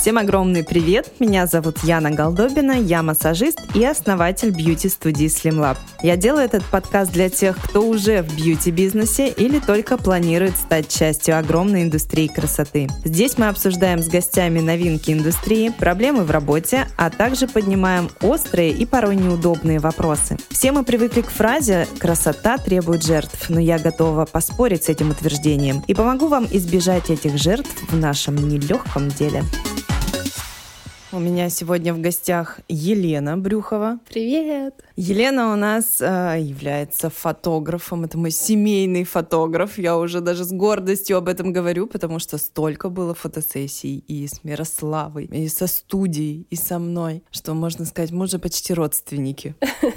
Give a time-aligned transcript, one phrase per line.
[0.00, 1.10] Всем огромный привет!
[1.18, 5.76] Меня зовут Яна Голдобина, я массажист и основатель бьюти-студии Slim Lab.
[6.04, 11.36] Я делаю этот подкаст для тех, кто уже в бьюти-бизнесе или только планирует стать частью
[11.36, 12.86] огромной индустрии красоты.
[13.04, 18.86] Здесь мы обсуждаем с гостями новинки индустрии, проблемы в работе, а также поднимаем острые и
[18.86, 20.38] порой неудобные вопросы.
[20.50, 25.82] Все мы привыкли к фразе «красота требует жертв», но я готова поспорить с этим утверждением
[25.88, 29.42] и помогу вам избежать этих жертв в нашем нелегком деле.
[31.10, 33.98] У меня сегодня в гостях Елена Брюхова.
[34.10, 34.84] Привет!
[34.94, 38.04] Елена у нас э, является фотографом.
[38.04, 39.78] Это мой семейный фотограф.
[39.78, 44.44] Я уже даже с гордостью об этом говорю, потому что столько было фотосессий и с
[44.44, 49.54] Мирославой, и со студией, и со мной, что можно сказать, мы уже почти родственники.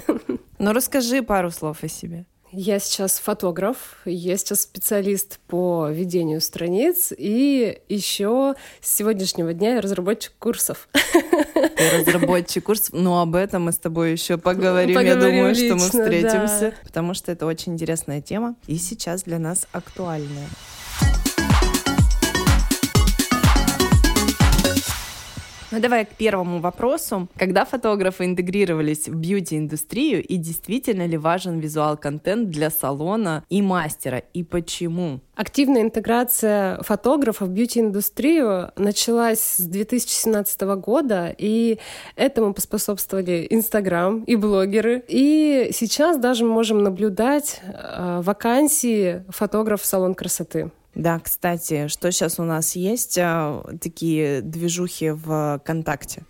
[0.58, 2.24] Но расскажи пару слов о себе.
[2.54, 9.80] Я сейчас фотограф, я сейчас специалист по ведению страниц, и еще с сегодняшнего дня я
[9.80, 10.86] разработчик курсов.
[10.92, 14.94] Ты разработчик курсов, но об этом мы с тобой еще поговорим.
[14.94, 16.74] поговорим я думаю, лично, что мы встретимся, да.
[16.84, 20.48] потому что это очень интересная тема и сейчас для нас актуальная.
[25.72, 27.28] Ну давай к первому вопросу.
[27.38, 34.44] Когда фотографы интегрировались в бьюти-индустрию и действительно ли важен визуал-контент для салона и мастера, и
[34.44, 35.20] почему?
[35.34, 41.78] Активная интеграция фотографов в бьюти-индустрию началась с 2017 года, и
[42.16, 45.02] этому поспособствовали Инстаграм и блогеры.
[45.08, 50.70] И сейчас даже мы можем наблюдать э, вакансии фотограф в салон красоты.
[50.94, 56.24] Да, кстати, что сейчас у нас есть а, такие движухи в ВКонтакте?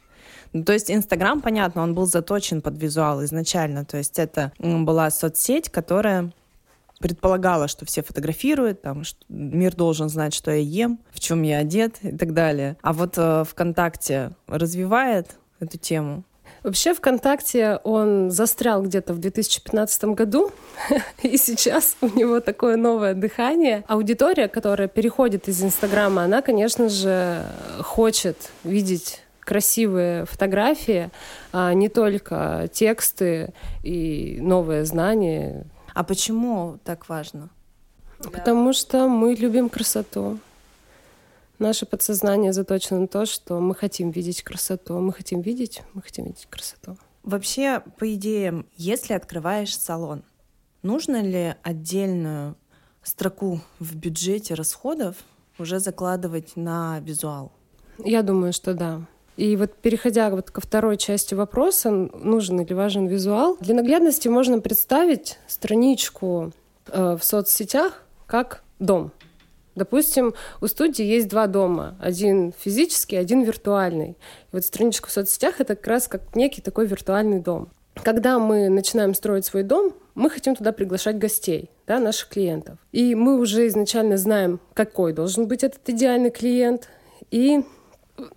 [0.52, 3.84] Ну, то есть Инстаграм, понятно, он был заточен под визуал изначально.
[3.84, 6.32] То есть это была соцсеть, которая
[6.98, 11.58] предполагала, что все фотографируют, там, что мир должен знать, что я ем, в чем я
[11.58, 12.76] одет и так далее.
[12.82, 16.22] А вот э, ВКонтакте развивает эту тему.
[16.62, 20.52] Вообще ВКонтакте он застрял где-то в 2015 году,
[21.22, 23.84] и сейчас у него такое новое дыхание.
[23.88, 27.44] Аудитория, которая переходит из Инстаграма, она, конечно же,
[27.80, 31.10] хочет видеть красивые фотографии,
[31.52, 33.52] а не только тексты
[33.82, 35.66] и новые знания.
[35.94, 37.50] А почему так важно?
[38.18, 40.38] Потому что мы любим красоту.
[41.58, 44.98] Наше подсознание заточено на то, что мы хотим видеть красоту.
[44.98, 46.96] Мы хотим видеть, мы хотим видеть красоту.
[47.22, 50.24] Вообще, по идее, если открываешь салон,
[50.82, 52.56] нужно ли отдельную
[53.02, 55.16] строку в бюджете расходов
[55.58, 57.52] уже закладывать на визуал?
[57.98, 59.02] Я думаю, что да.
[59.36, 64.60] И вот переходя вот ко второй части вопроса, нужен или важен визуал, для наглядности можно
[64.60, 66.52] представить страничку
[66.86, 69.10] э, в соцсетях как дом.
[69.74, 71.96] Допустим, у студии есть два дома.
[72.00, 74.10] Один физический, один виртуальный.
[74.10, 74.16] И
[74.52, 77.70] вот страничка в соцсетях— это как раз как некий такой виртуальный дом.
[77.94, 82.78] Когда мы начинаем строить свой дом, мы хотим туда приглашать гостей, да, наших клиентов.
[82.90, 86.88] И мы уже изначально знаем, какой должен быть этот идеальный клиент.
[87.30, 87.64] И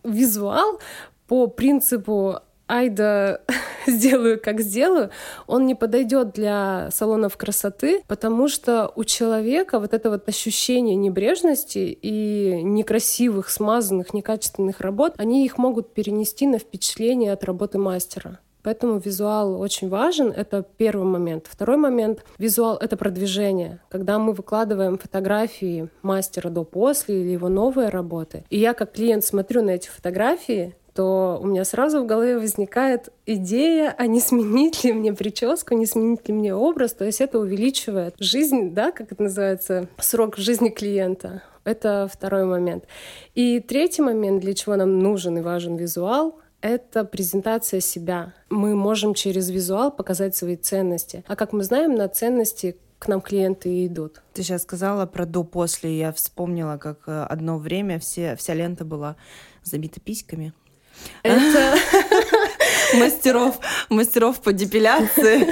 [0.03, 0.79] визуал
[1.27, 3.41] по принципу ай да
[3.87, 5.09] сделаю, как сделаю,
[5.47, 11.97] он не подойдет для салонов красоты, потому что у человека вот это вот ощущение небрежности
[12.01, 18.39] и некрасивых, смазанных, некачественных работ, они их могут перенести на впечатление от работы мастера.
[18.65, 21.45] Поэтому визуал очень важен, это первый момент.
[21.47, 23.79] Второй момент, визуал— это продвижение.
[23.89, 29.61] Когда мы выкладываем фотографии мастера до-после или его новые работы, и я как клиент смотрю
[29.61, 34.93] на эти фотографии, то у меня сразу в голове возникает идея, а не сменить ли
[34.93, 36.93] мне прическу, не сменить ли мне образ.
[36.93, 41.43] То есть это увеличивает жизнь, да, как это называется, срок жизни клиента.
[41.65, 42.85] Это второй момент.
[43.33, 48.33] И третий момент, для чего нам нужен и важен визуал, это презентация себя.
[48.49, 51.25] Мы можем через визуал показать свои ценности.
[51.27, 54.21] А как мы знаем, на ценности к нам клиенты идут.
[54.33, 55.97] Ты сейчас сказала про до-после.
[55.99, 59.17] Я вспомнила, как э, одно время все, вся лента была
[59.63, 60.53] забита письками.
[61.23, 61.77] Это
[62.95, 63.59] мастеров,
[63.89, 65.51] мастеров по депиляции.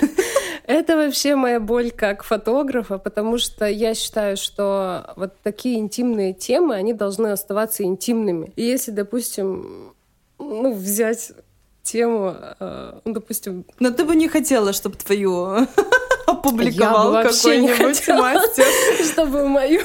[0.66, 6.76] Это вообще моя боль как фотографа, потому что я считаю, что вот такие интимные темы,
[6.76, 8.54] они должны оставаться интимными.
[8.56, 9.94] И если, допустим,
[10.40, 11.34] ну, взять
[11.84, 13.66] тему, э, ну, допустим...
[13.80, 15.68] Но ты бы не хотела, чтобы твою
[16.28, 18.66] опубликовал какой-нибудь мастер.
[19.12, 19.82] Чтобы мою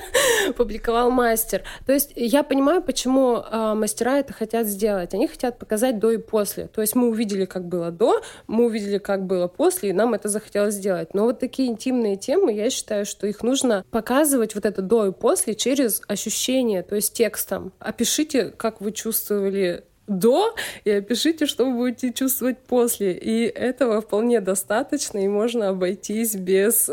[0.56, 1.62] публиковал мастер.
[1.86, 5.14] То есть я понимаю, почему э, мастера это хотят сделать.
[5.14, 6.66] Они хотят показать до и после.
[6.66, 10.28] То есть мы увидели, как было до, мы увидели, как было после, и нам это
[10.28, 11.14] захотелось сделать.
[11.14, 15.12] Но вот такие интимные темы, я считаю, что их нужно показывать вот это до и
[15.12, 17.72] после через ощущение, то есть текстом.
[17.78, 20.54] Опишите, как вы чувствовали до
[20.84, 23.12] и опишите, что вы будете чувствовать после.
[23.12, 26.90] И этого вполне достаточно, и можно обойтись без...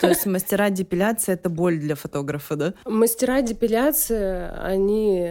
[0.00, 2.74] То есть мастера депиляции— это боль для фотографа, да?
[2.84, 5.30] Мастера депиляции, они...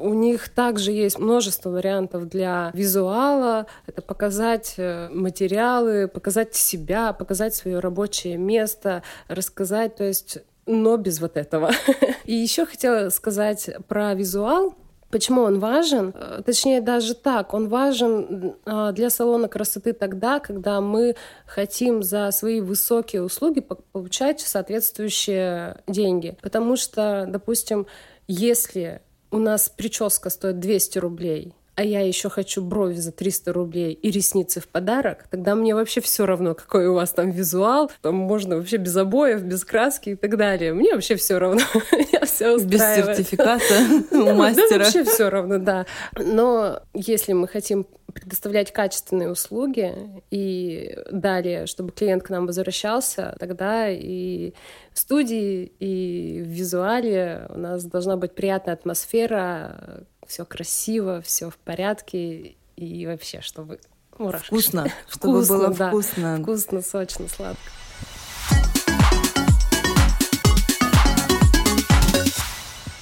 [0.00, 3.66] У них также есть множество вариантов для визуала.
[3.86, 11.20] Это показать э, материалы, показать себя, показать свое рабочее место, рассказать, то есть но без
[11.20, 11.70] вот этого.
[12.24, 14.74] И еще хотела сказать про визуал.
[15.10, 16.14] Почему он важен?
[16.14, 21.16] Э, точнее, даже так, он важен а, для салона красоты тогда, когда мы
[21.46, 26.36] хотим за свои высокие услуги получать соответствующие деньги.
[26.42, 27.86] Потому что, допустим,
[28.28, 29.02] если
[29.32, 34.10] у нас прическа стоит 200 рублей, а я еще хочу брови за 300 рублей и
[34.10, 38.56] ресницы в подарок, тогда мне вообще все равно, какой у вас там визуал, там можно
[38.56, 40.74] вообще без обоев, без краски и так далее.
[40.74, 41.62] Мне вообще все равно.
[42.12, 43.64] я все Без сертификата
[44.14, 44.84] у мастера.
[44.84, 45.86] вообще все равно, да.
[46.18, 49.94] Но если мы хотим предоставлять качественные услуги
[50.30, 54.52] и далее, чтобы клиент к нам возвращался, тогда и
[54.92, 61.58] в студии, и в визуале у нас должна быть приятная атмосфера, все красиво, все в
[61.58, 63.80] порядке и вообще, чтобы
[64.16, 64.46] мурашки.
[64.46, 65.88] Вкусно, чтобы вкусно, было да.
[65.88, 66.38] вкусно.
[66.40, 67.60] Вкусно, сочно, сладко.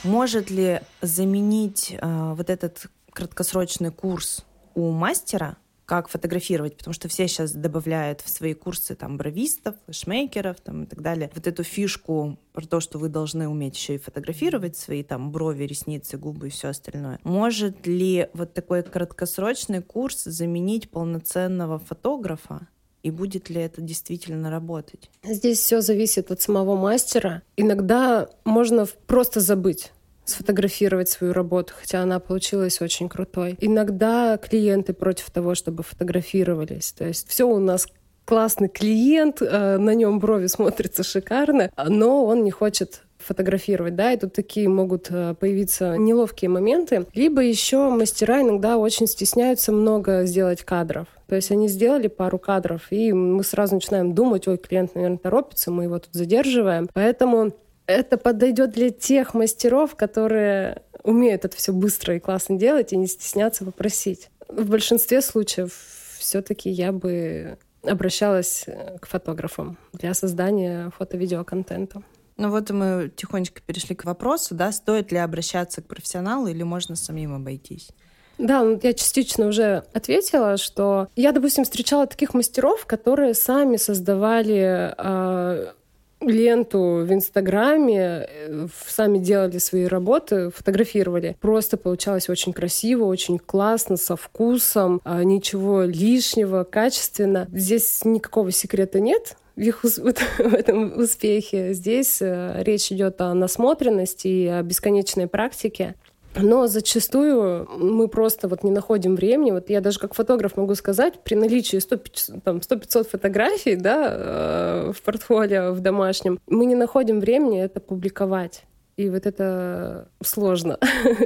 [0.05, 5.59] Может ли заменить э, вот этот краткосрочный курс у мастера
[5.89, 10.87] как фотографировать, потому что все сейчас добавляют в свои курсы там бровистов, флешмейкеров там, и
[10.87, 11.31] так далее.
[11.35, 15.65] Вот эту фишку про то, что вы должны уметь еще и фотографировать свои там брови,
[15.65, 17.19] ресницы, губы и все остальное.
[17.25, 22.69] Может ли вот такой краткосрочный курс заменить полноценного фотографа?
[23.03, 25.09] И будет ли это действительно работать?
[25.23, 27.41] Здесь все зависит от самого мастера.
[27.57, 29.93] Иногда можно просто забыть
[30.29, 33.57] сфотографировать свою работу, хотя она получилась очень крутой.
[33.61, 36.93] Иногда клиенты против того, чтобы фотографировались.
[36.93, 37.87] То есть все у нас
[38.25, 44.17] классный клиент, э, на нем брови смотрятся шикарно, но он не хочет фотографировать, да, и
[44.17, 47.07] тут такие могут э, появиться неловкие моменты.
[47.15, 51.09] Либо еще мастера иногда очень стесняются много сделать кадров.
[51.27, 55.71] То есть они сделали пару кадров, и мы сразу начинаем думать, ой, клиент, наверное, торопится,
[55.71, 56.89] мы его тут задерживаем.
[56.95, 57.53] Поэтому
[57.89, 63.07] это подойдет для тех мастеров, которые умеют это все быстро и классно делать и не
[63.07, 64.31] стесняться попросить.
[64.47, 65.73] В большинстве случаев
[66.19, 68.67] все-таки я бы обращалась
[69.01, 72.03] к фотографам для создания фото-видеоконтента.
[72.37, 76.95] Ну вот мы тихонечко перешли к вопросу, да, стоит ли обращаться к профессионалу или можно
[76.95, 77.91] самим обойтись?
[78.37, 84.95] Да, ну, я частично уже ответила, что я, допустим, встречала таких мастеров, которые сами создавали
[84.97, 85.73] э,
[86.21, 91.37] ленту в Инстаграме, э, сами делали свои работы, фотографировали.
[91.41, 97.49] Просто получалось очень красиво, очень классно, со вкусом, а, ничего лишнего, качественно.
[97.53, 99.85] Здесь никакого секрета нет в их
[100.39, 101.73] в этом успехе.
[101.75, 105.95] Здесь э, речь идет о насмотренности и о бесконечной практике.
[106.41, 109.51] Но зачастую мы просто вот не находим времени.
[109.51, 115.73] Вот я даже как фотограф могу сказать, при наличии 100-500 фотографий да, э, в портфолио,
[115.73, 118.65] в домашнем, мы не находим времени это публиковать.
[118.97, 120.79] И вот это сложно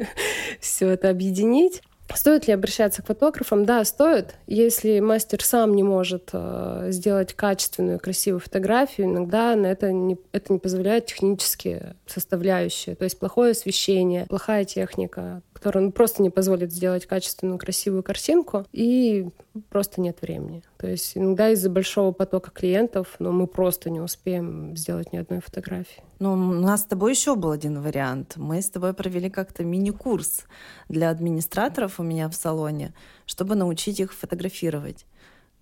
[0.61, 1.83] все это объединить.
[2.15, 3.65] Стоит ли обращаться к фотографам?
[3.65, 4.35] Да, стоит.
[4.47, 10.53] Если мастер сам не может э, сделать качественную, красивую фотографию, иногда на это не, это
[10.53, 12.95] не позволяет технические составляющие.
[12.97, 18.67] То есть плохое освещение, плохая техника, которая ну, просто не позволит сделать качественную, красивую картинку,
[18.73, 19.29] и
[19.71, 20.65] просто нет времени.
[20.77, 25.41] То есть иногда из-за большого потока клиентов, но мы просто не успеем сделать ни одной
[25.41, 26.03] фотографии.
[26.19, 28.33] Ну, у нас с тобой еще был один вариант.
[28.37, 30.47] Мы с тобой провели как-то мини-курс
[30.89, 32.93] для администраторов у меня в салоне,
[33.25, 35.07] чтобы научить их фотографировать.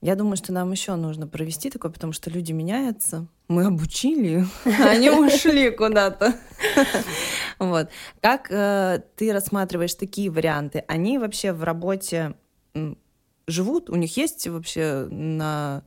[0.01, 3.27] Я думаю, что нам еще нужно провести такое, потому что люди меняются.
[3.49, 6.35] Мы обучили, они ушли куда-то.
[7.59, 7.91] Вот.
[8.23, 10.83] Как э, ты рассматриваешь такие варианты?
[10.89, 12.35] Они вообще в работе
[13.47, 13.91] живут?
[13.91, 15.83] У них есть вообще на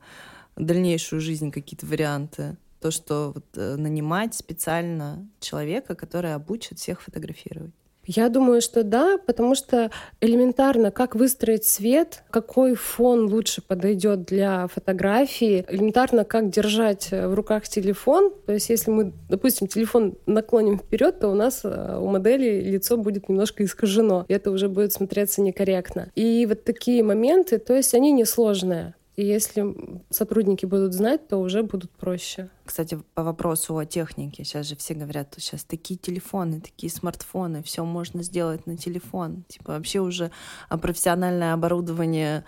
[0.54, 2.56] дальнейшую жизнь какие-то варианты?
[2.80, 7.74] То, что э, нанимать специально человека, который обучит всех фотографировать.
[8.06, 14.66] Я думаю, что да, потому что элементарно, как выстроить свет, какой фон лучше подойдет для
[14.68, 18.32] фотографии, элементарно, как держать в руках телефон.
[18.46, 22.96] То есть, если мы, допустим, телефон наклоним вперед, то у нас э, у модели лицо
[22.96, 26.10] будет немножко искажено, и это уже будет смотреться некорректно.
[26.14, 28.94] И вот такие моменты, то есть они несложные.
[29.16, 29.74] И если
[30.10, 32.50] сотрудники будут знать, то уже будут проще.
[32.64, 37.62] Кстати, по вопросу о технике, сейчас же все говорят, что сейчас такие телефоны, такие смартфоны,
[37.62, 39.44] все можно сделать на телефон.
[39.48, 40.32] Типа вообще уже
[40.68, 42.44] профессиональное оборудование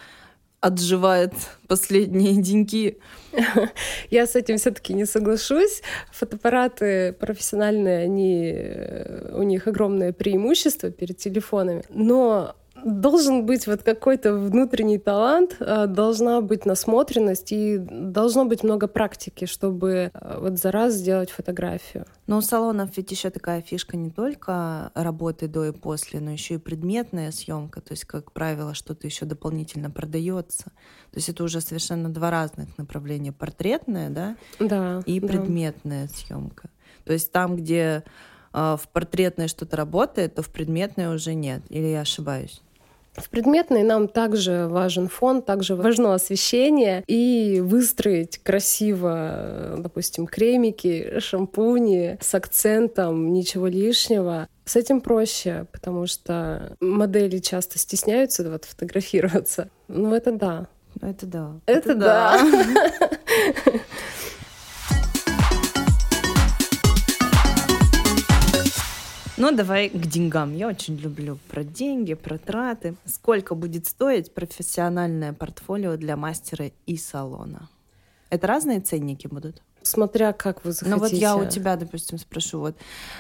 [0.61, 1.33] отживает
[1.69, 2.99] последние деньги.
[4.11, 5.83] Я с этим все-таки не соглашусь.
[6.13, 11.85] Фотоаппараты профессиональные, они, э, у них огромное преимущество перед телефонами.
[11.91, 18.87] Но должен быть вот какой-то внутренний талант, э, должна быть насмотренность и должно быть много
[18.87, 22.07] практики, чтобы э, вот за раз сделать фотографию.
[22.27, 26.55] Но у салонов ведь еще такая фишка не только работы до и после, но еще
[26.55, 27.81] и предметная съемка.
[27.81, 30.65] То есть, как правило, что-то еще дополнительно продается.
[31.11, 36.15] То есть это уже совершенно два разных направления: портретная, да, да и предметная да.
[36.15, 36.71] съемка.
[37.05, 38.03] То есть там, где
[38.53, 41.63] э, в портретной что-то работает, то в предметной уже нет.
[41.69, 42.63] Или я ошибаюсь?
[43.17, 52.19] В предметной нам также важен фон, также важно освещение и выстроить красиво, допустим, кремики, шампуни
[52.21, 54.49] с акцентом, ничего лишнего.
[54.65, 59.71] С этим проще, потому что модели часто стесняются вот фотографироваться.
[59.89, 60.67] Ну, это да.
[61.01, 61.61] Это да.
[61.67, 62.41] Это, это да.
[62.41, 63.73] да.
[69.37, 70.55] Ну, давай к деньгам.
[70.55, 72.95] Я очень люблю про деньги, про траты.
[73.05, 77.69] Сколько будет стоить профессиональное портфолио для мастера и салона?
[78.31, 79.63] Это разные ценники будут?
[79.83, 80.97] Смотря как вы захотите.
[80.97, 82.61] Ну вот я у тебя, допустим, спрошу.
[82.61, 82.77] Вот,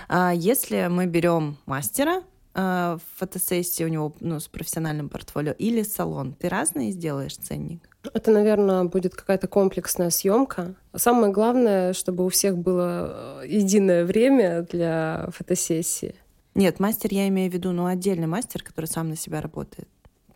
[0.08, 2.23] а если мы берем мастера,
[2.54, 7.88] а, фотосессии у него ну, с профессиональным портфолио или салон, ты разные сделаешь ценник?
[8.15, 10.75] Это, наверное, будет какая-то комплексная съемка.
[10.95, 16.15] Самое главное, чтобы у всех было э, единое время для фотосессии.
[16.55, 19.89] Нет, мастер я имею в виду, ну, отдельный мастер, который сам на себя работает,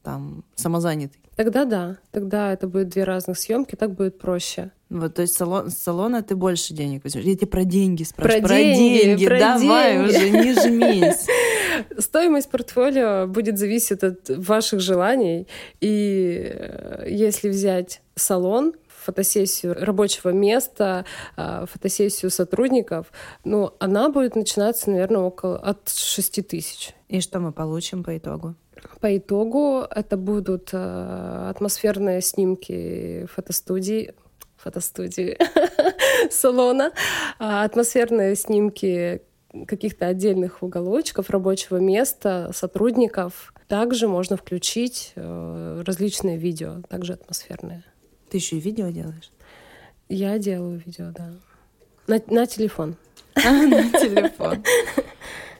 [0.02, 1.20] там, самозанятый.
[1.36, 4.72] Тогда да, тогда это будет две разных съемки, так будет проще.
[4.90, 7.24] Вот, то есть салон, с салона ты больше денег возьмешь.
[7.24, 8.42] Я тебе про деньги спрашиваю.
[8.42, 9.26] Про, про деньги, деньги.
[9.26, 10.10] Про Давай деньги.
[10.10, 11.26] уже, не жмись.
[11.98, 15.46] Стоимость портфолио будет зависеть от ваших желаний.
[15.80, 21.04] И э, если взять салон, фотосессию рабочего места,
[21.36, 23.12] а, фотосессию сотрудников,
[23.44, 26.94] ну, она будет начинаться, наверное, около от 6 тысяч.
[27.08, 28.54] И что мы получим по итогу?
[29.00, 34.14] По итогу это будут э, атмосферные снимки фотостудии,
[34.56, 35.38] фотостудии
[36.30, 36.92] салона,
[37.38, 39.22] а, атмосферные снимки
[39.66, 43.52] каких-то отдельных уголочков рабочего места, сотрудников.
[43.68, 47.84] Также можно включить э, различные видео, также атмосферные.
[48.30, 49.30] Ты еще и видео делаешь?
[50.08, 51.30] Я делаю видео, да.
[52.06, 52.96] На, на телефон.
[53.36, 54.62] На телефон.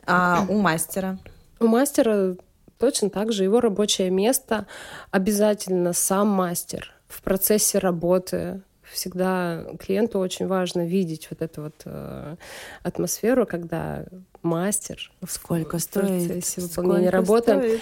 [0.07, 1.19] А у мастера?
[1.61, 2.37] У мастера
[2.79, 4.67] точно так же его рабочее место
[5.11, 12.37] обязательно сам мастер в процессе работы всегда клиенту очень важно видеть вот эту вот э,
[12.83, 14.05] атмосферу, когда
[14.43, 17.57] мастер сколько в стоит выполнения работы.
[17.57, 17.81] Стоит?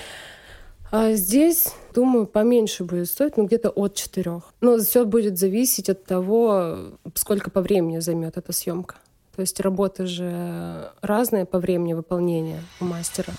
[0.90, 4.54] А здесь, думаю, поменьше будет стоить, ну где-то от четырех.
[4.62, 8.96] Но все будет зависеть от того, сколько по времени займет эта съемка.
[9.36, 13.32] То есть работы же разные по времени выполнения у мастера.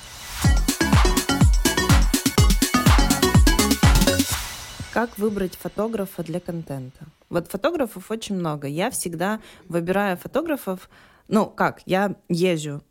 [5.00, 7.06] Как выбрать фотографа для контента?
[7.30, 8.68] Вот фотографов очень много.
[8.68, 9.40] Я всегда
[9.70, 10.90] выбираю фотографов,
[11.30, 12.84] ну как, я езжу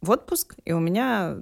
[0.00, 1.38] в отпуск, и у меня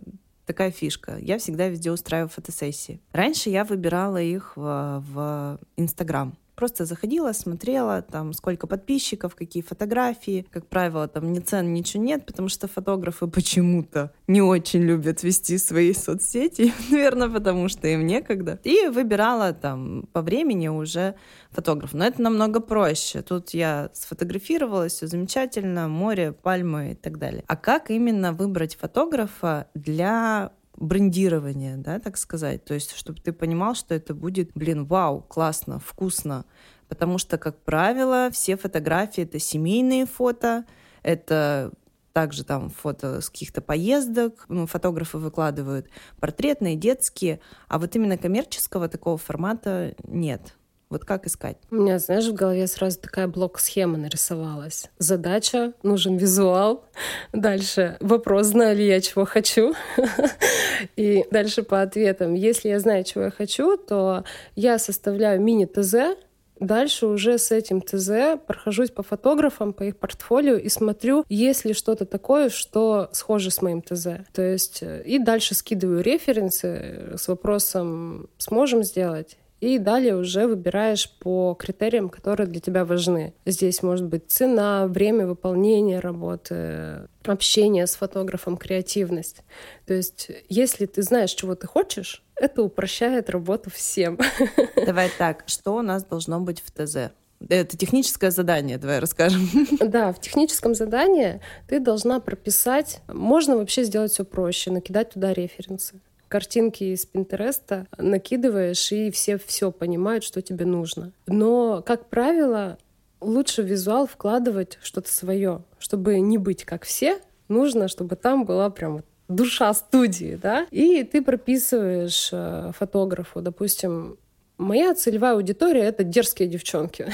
[0.46, 1.18] такая фишка.
[1.18, 2.98] Я всегда везде устраиваю фотосессии.
[3.12, 6.34] Раньше я выбирала их в Инстаграм.
[6.56, 10.46] Просто заходила, смотрела, там, сколько подписчиков, какие фотографии.
[10.50, 15.58] Как правило, там ни цен, ничего нет, потому что фотографы почему-то не очень любят вести
[15.58, 18.58] свои соцсети, наверное, потому что им некогда.
[18.64, 21.14] И выбирала там по времени уже
[21.50, 21.92] фотограф.
[21.92, 23.20] Но это намного проще.
[23.20, 27.44] Тут я сфотографировалась, все замечательно, море, пальмы и так далее.
[27.46, 32.64] А как именно выбрать фотографа для брендирование, да, так сказать.
[32.64, 36.44] То есть, чтобы ты понимал, что это будет, блин, вау, классно, вкусно.
[36.88, 40.64] Потому что, как правило, все фотографии— это семейные фото,
[41.02, 41.72] это
[42.12, 48.88] также там фото с каких-то поездок, ну, фотографы выкладывают портретные, детские, а вот именно коммерческого
[48.88, 50.56] такого формата нет.
[50.88, 51.56] Вот как искать?
[51.70, 54.88] У меня, знаешь, в голове сразу такая блок-схема нарисовалась.
[54.98, 56.84] Задача, нужен визуал.
[57.32, 59.74] Дальше вопрос, знаю ли я, чего хочу.
[60.96, 62.34] И дальше по ответам.
[62.34, 64.24] Если я знаю, чего я хочу, то
[64.54, 66.16] я составляю мини-ТЗ,
[66.58, 71.74] Дальше уже с этим ТЗ прохожусь по фотографам, по их портфолио и смотрю, есть ли
[71.74, 74.06] что-то такое, что схоже с моим ТЗ.
[74.32, 81.10] То есть э, и дальше скидываю референсы с вопросом «сможем сделать?» И далее уже выбираешь
[81.18, 83.32] по критериям, которые для тебя важны.
[83.46, 89.42] Здесь может быть цена, время выполнения работы, общение с фотографом, креативность.
[89.86, 94.18] То есть, если ты знаешь, чего ты хочешь, это упрощает работу всем.
[94.86, 97.12] Давай так, что у нас должно быть в ТЗ?
[97.48, 99.48] Это техническое задание, давай расскажем.
[99.80, 106.00] Да, в техническом задании ты должна прописать, можно вообще сделать все проще, накидать туда референсы
[106.28, 111.12] картинки из Пинтереста накидываешь, и все все понимают, что тебе нужно.
[111.26, 112.78] Но, как правило,
[113.20, 117.18] лучше в визуал вкладывать что-то свое, чтобы не быть как все,
[117.48, 124.18] нужно, чтобы там была прям душа студии, да, и ты прописываешь э, фотографу, допустим,
[124.58, 127.06] Моя целевая аудитория— это дерзкие девчонки.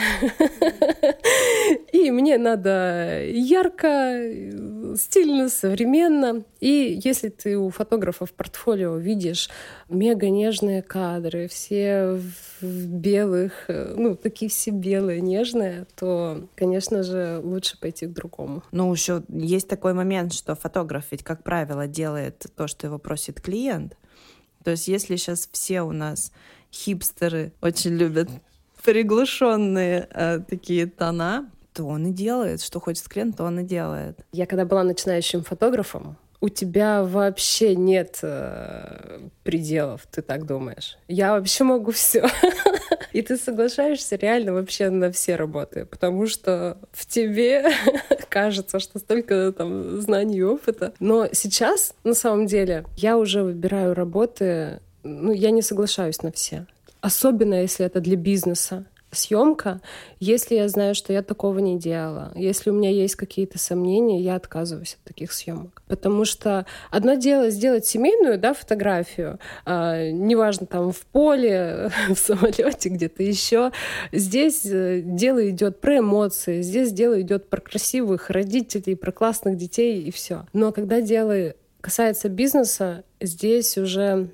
[1.93, 6.45] И мне надо ярко, стильно, современно.
[6.61, 9.51] И если ты у фотографа в портфолио видишь
[9.89, 12.21] мега нежные кадры, все
[12.61, 18.63] в белых, ну, такие все белые, нежные, то, конечно же, лучше пойти к другому.
[18.71, 23.41] Ну, еще есть такой момент, что фотограф ведь, как правило, делает то, что его просит
[23.41, 23.97] клиент.
[24.65, 26.33] То есть если сейчас все у нас
[26.73, 28.29] хипстеры очень любят
[28.83, 34.19] приглушенные э, такие тона, то он и делает, что хочет клиент, то он и делает.
[34.33, 40.99] Я когда была начинающим фотографом, у тебя вообще нет э, пределов, ты так думаешь.
[41.07, 42.27] Я вообще могу все.
[43.13, 47.67] И ты соглашаешься реально вообще на все работы, потому что в тебе
[48.29, 50.95] кажется, что столько там знаний и опыта.
[50.99, 56.67] Но сейчас, на самом деле, я уже выбираю работы ну, я не соглашаюсь на все.
[57.01, 58.87] Особенно, если это для бизнеса.
[59.15, 59.83] Съемка,
[60.21, 64.37] если я знаю, что я такого не делала, если у меня есть какие-то сомнения, я
[64.37, 65.83] отказываюсь от таких съемок.
[65.87, 72.89] Потому что одно дело сделать семейную да, фотографию, э, неважно, там в поле, в самолете,
[72.89, 73.71] где-то еще.
[74.13, 80.03] Здесь э, дело идет про эмоции, здесь дело идет про красивых родителей, про классных детей
[80.03, 80.47] и все.
[80.55, 84.31] Но когда дело касается бизнеса, здесь уже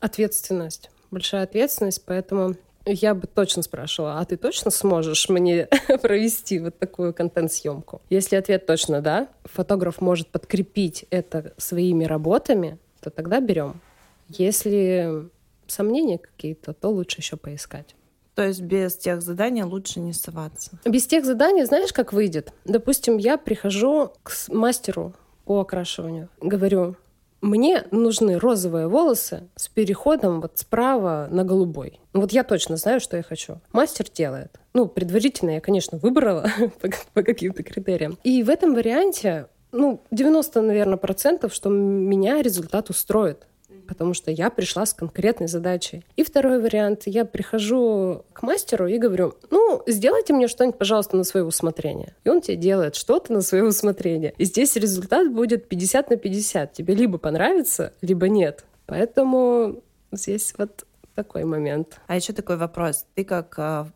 [0.00, 5.68] ответственность, большая ответственность, поэтому я бы точно спрашивала, а ты точно сможешь мне
[6.02, 8.00] провести вот такую контент-съемку?
[8.10, 13.80] Если ответ точно да, фотограф может подкрепить это своими работами, то тогда берем.
[14.28, 15.28] Если
[15.66, 17.94] сомнения какие-то, то лучше еще поискать.
[18.34, 20.78] То есть без тех заданий лучше не соваться.
[20.84, 22.52] Без тех заданий, знаешь, как выйдет?
[22.64, 25.12] Допустим, я прихожу к мастеру
[25.44, 26.96] по окрашиванию, говорю,
[27.40, 32.00] мне нужны розовые волосы с переходом вот справа на голубой.
[32.12, 33.60] Вот я точно знаю, что я хочу.
[33.72, 34.58] Мастер делает.
[34.74, 38.18] Ну, предварительно я, конечно, выбрала по, по каким-то критериям.
[38.24, 43.46] И в этом варианте ну, 90, наверное, процентов, что меня результат устроит
[43.88, 46.04] потому что я пришла с конкретной задачей.
[46.16, 47.02] И второй вариант.
[47.06, 52.14] Я прихожу к мастеру и говорю, ну, сделайте мне что-нибудь, пожалуйста, на свое усмотрение.
[52.24, 54.34] И он тебе делает что-то на свое усмотрение.
[54.38, 56.72] И здесь результат будет 50 на 50.
[56.72, 58.64] Тебе либо понравится, либо нет.
[58.86, 61.98] Поэтому здесь вот такой момент.
[62.06, 63.06] А еще такой вопрос.
[63.14, 63.86] Ты как э,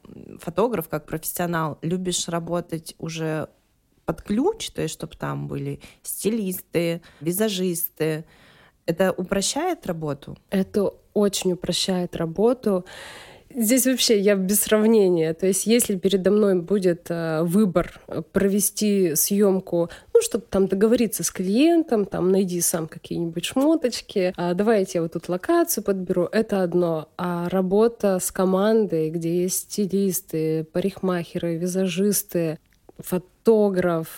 [0.41, 3.49] фотограф, как профессионал, любишь работать уже
[4.05, 8.25] под ключ, то есть чтобы там были стилисты, визажисты,
[8.87, 10.37] это упрощает работу?
[10.51, 12.85] Это очень упрощает работу.
[13.55, 15.35] Здесь вообще я без сравнения.
[15.35, 21.23] То есть, если передо мной будет э, выбор э, провести съемку, ну, чтобы там договориться
[21.23, 26.63] с клиентом, там найди сам какие-нибудь шмоточки, а давайте я вот тут локацию подберу, это
[26.63, 27.09] одно.
[27.19, 32.59] А работа с командой, где есть стилисты, парикмахеры, визажисты,
[32.99, 34.09] фотограф,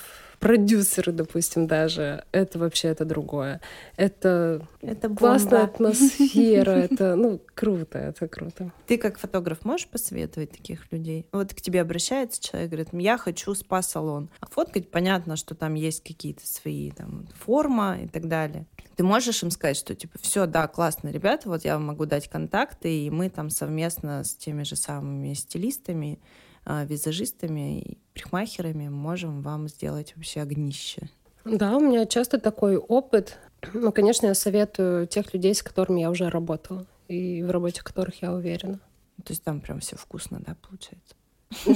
[0.45, 3.63] продюсеры, допустим, даже, это вообще это другое.
[3.97, 8.71] Это, это классная атмосфера, это, ну, круто, это круто.
[8.87, 11.27] Ты как фотограф можешь посоветовать таких людей?
[11.33, 14.29] Вот к тебе обращается человек, говорит, я хочу спа-салон.
[14.41, 18.67] А фоткать, понятно, что там есть какие-то свои там форма и так далее.
[18.97, 22.29] Ты можешь им сказать, что типа, все, да, классно, ребята, вот я вам могу дать
[22.29, 26.19] контакты, и мы там совместно с теми же самыми стилистами
[26.67, 31.09] визажистами и парикмахерами можем вам сделать вообще огнище.
[31.45, 33.39] Да, у меня часто такой опыт.
[33.73, 38.23] Ну, конечно, я советую тех людей, с которыми я уже работала и в работе которых
[38.23, 38.81] я уверена.
[39.25, 41.15] То есть там прям все вкусно, да, получается?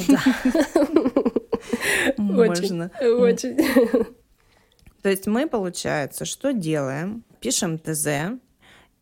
[0.08, 0.22] Да.
[2.16, 2.90] Можно.
[3.00, 3.56] Очень.
[5.02, 7.24] То есть мы, получается, что делаем?
[7.40, 8.38] Пишем ТЗ,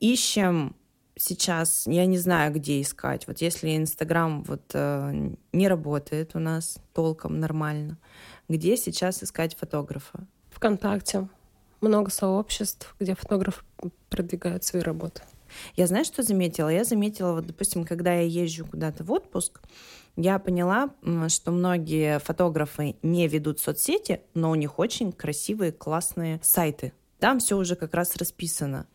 [0.01, 0.77] ищем
[1.17, 3.27] сейчас, я не знаю, где искать.
[3.27, 7.99] Вот если Инстаграм вот э, не работает у нас толком нормально,
[8.49, 10.27] где сейчас искать фотографа?
[10.51, 11.29] ВКонтакте
[11.81, 13.63] много сообществ, где фотографы
[14.09, 15.23] продвигают свои работы.
[15.77, 16.69] Я знаю, что заметила?
[16.69, 19.61] Я заметила, вот, допустим, когда я езжу куда-то в отпуск,
[20.17, 20.91] я поняла,
[21.29, 26.93] что многие фотографы не ведут соцсети, но у них очень красивые, классные сайты.
[27.19, 28.87] Там все уже как раз расписано.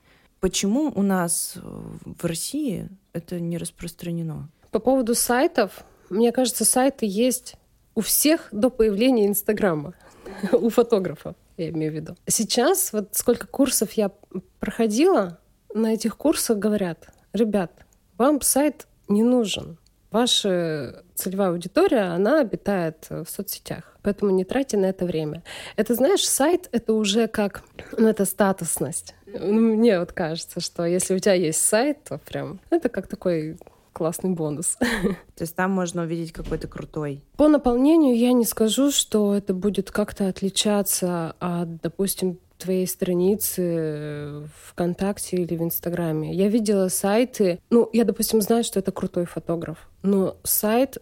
[0.41, 4.49] Почему у нас э, в России это не распространено?
[4.71, 7.57] По поводу сайтов, мне кажется, сайты есть
[7.93, 9.93] у всех до появления Инстаграма,
[10.51, 12.15] у фотографов, я имею в виду.
[12.25, 14.11] Сейчас, вот сколько курсов я
[14.59, 15.39] проходила,
[15.75, 17.85] на этих курсах говорят, ребят,
[18.17, 19.77] вам сайт не нужен.
[20.09, 25.43] Ваша целевая аудитория, она обитает в соцсетях, поэтому не тратьте на это время.
[25.75, 27.63] Это, знаешь, сайт— это уже как,
[27.97, 29.15] ну, это статусность.
[29.27, 33.57] Ну, мне вот кажется, что если у тебя есть сайт, то прям это как такой
[33.93, 34.77] классный бонус.
[35.35, 37.21] То есть там можно увидеть какой-то крутой.
[37.37, 45.37] По наполнению я не скажу, что это будет как-то отличаться от, допустим, твоей страницы ВКонтакте
[45.37, 46.33] или в Инстаграме.
[46.33, 50.99] Я видела сайты, ну, я, допустим, знаю, что это крутой фотограф, но сайт,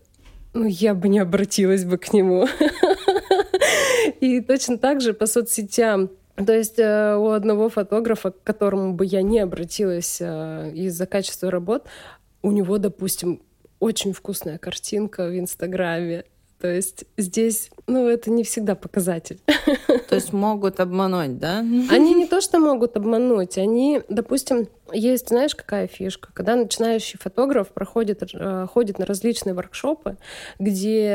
[0.54, 2.48] ну, я бы не обратилась бы к нему.
[4.20, 6.10] И точно так же по соцсетям.
[6.36, 11.52] То есть э, у одного фотографа, к которому бы я не обратилась э, из-за качества
[11.52, 11.86] работ,
[12.42, 13.42] у него, допустим,
[13.80, 16.26] очень вкусная картинка в Инстаграме.
[16.60, 19.40] То есть здесь, ну, это не всегда показатель.
[20.10, 21.60] То есть могут обмануть, да?
[21.60, 26.30] Они не то, что могут обмануть, они, допустим, есть, знаешь, какая фишка?
[26.34, 30.18] Когда начинающий фотограф проходит, э, ходит на различные воркшопы,
[30.58, 31.14] где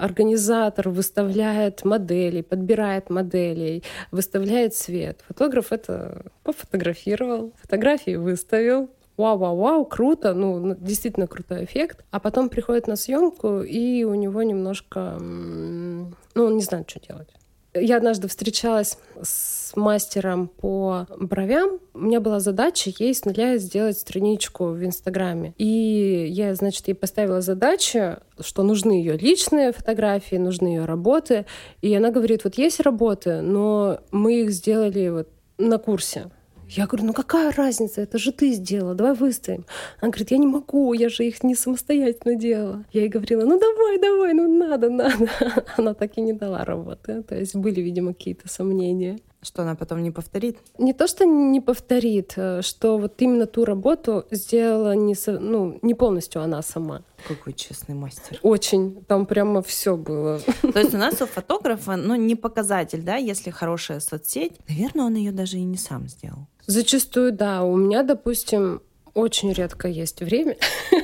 [0.00, 5.20] организатор выставляет модели, подбирает моделей, выставляет свет.
[5.28, 8.88] Фотограф это пофотографировал, фотографии выставил,
[9.18, 12.04] вау-вау-вау, круто, ну, действительно крутой эффект.
[12.10, 17.28] А потом приходит на съемку, и у него немножко, ну, он не знает, что делать.
[17.74, 21.80] Я однажды встречалась с мастером по бровям.
[21.92, 25.54] У меня была задача ей с нуля сделать страничку в Инстаграме.
[25.58, 31.44] И я, значит, ей поставила задачу, что нужны ее личные фотографии, нужны ее работы.
[31.82, 35.28] И она говорит, вот есть работы, но мы их сделали вот
[35.58, 36.30] на курсе.
[36.68, 39.64] Я говорю, ну какая разница, это же ты сделала, давай выставим.
[40.00, 42.84] Она говорит, я не могу, я же их не самостоятельно делала.
[42.92, 45.28] Я ей говорила, ну давай, давай, ну надо, надо.
[45.76, 47.22] Она так и не дала работы.
[47.22, 49.18] То есть были, видимо, какие-то сомнения.
[49.40, 50.58] Что она потом не повторит?
[50.78, 55.78] Не то, что не повторит, э, что вот именно ту работу сделала не, со, ну,
[55.80, 57.04] не полностью она сама.
[57.28, 58.40] Какой честный мастер.
[58.42, 59.04] Очень.
[59.06, 60.40] Там прямо все было.
[60.62, 64.58] То есть у нас у фотографа, ну, не показатель, да, если хорошая соцсеть.
[64.68, 66.48] Наверное, он ее даже и не сам сделал.
[66.68, 67.64] Зачастую, да.
[67.64, 68.82] У меня, допустим,
[69.14, 70.56] очень редко есть время,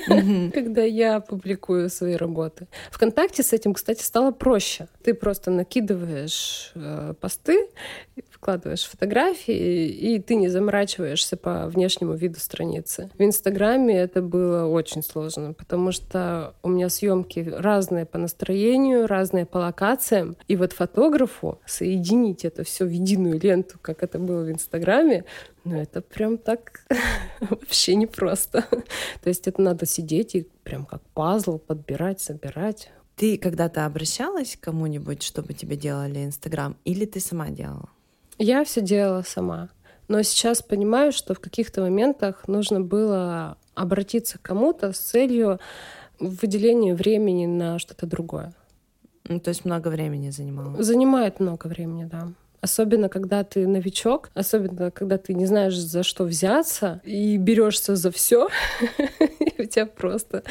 [0.53, 2.69] когда я публикую свои работы.
[2.91, 4.89] Вконтакте с этим, кстати, стало проще.
[5.03, 7.67] Ты просто накидываешь э, посты,
[8.45, 13.11] выкладываешь фотографии, и ты не заморачиваешься по внешнему виду страницы.
[13.19, 19.47] В Инстаграме это было очень сложно, потому что у меня съемки разные по настроению, разные
[19.47, 20.37] по локациям.
[20.47, 25.25] И вот фотографу соединить это все в единую ленту, как это было в Инстаграме,
[25.65, 26.87] ну это прям так
[27.41, 28.67] вообще непросто.
[29.23, 32.91] То есть это надо сидеть и прям как пазл подбирать, собирать.
[33.17, 37.89] Ты когда-то обращалась к кому-нибудь, чтобы тебе делали Инстаграм, или ты сама делала?
[38.39, 39.69] Я все делала сама.
[40.09, 45.61] Но сейчас понимаю, что в каких-то моментах нужно было обратиться к кому-то с целью
[46.21, 48.55] выделения времени на что-то другое.
[49.27, 50.83] Ну, то есть много времени занимало?
[50.83, 52.29] Занимает много времени, да.
[52.61, 58.11] Особенно, когда ты новичок, особенно, когда ты не знаешь, за что взяться, и берешься за
[58.11, 58.49] все,
[59.39, 60.43] и у тебя просто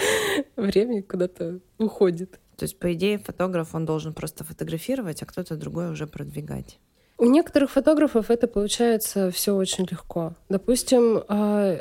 [0.56, 2.40] время куда-то уходит.
[2.58, 6.80] То есть, по идее, фотограф, он должен просто фотографировать, а кто-то другой уже продвигать.
[7.18, 10.34] У некоторых фотографов это получается все очень легко.
[10.50, 11.80] Допустим, а,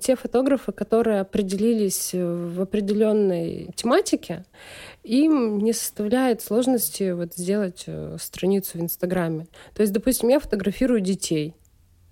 [0.00, 4.44] те фотографы, которые определились в определенной тематике,
[5.02, 9.46] им не составляет сложности вот сделать э, страницу в Инстаграме.
[9.74, 11.54] То есть, допустим, я фотографирую детей,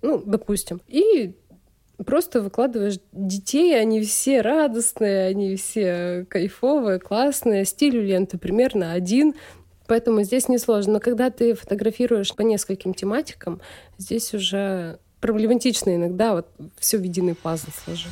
[0.01, 1.35] ну, допустим, и
[2.05, 9.33] просто выкладываешь детей, они все радостные, они все кайфовые, классные, стиль у ленты примерно один,
[9.87, 10.93] Поэтому здесь несложно.
[10.93, 13.61] Но когда ты фотографируешь по нескольким тематикам,
[13.97, 18.11] здесь уже проблематично иногда вот все в единый пазл сложить.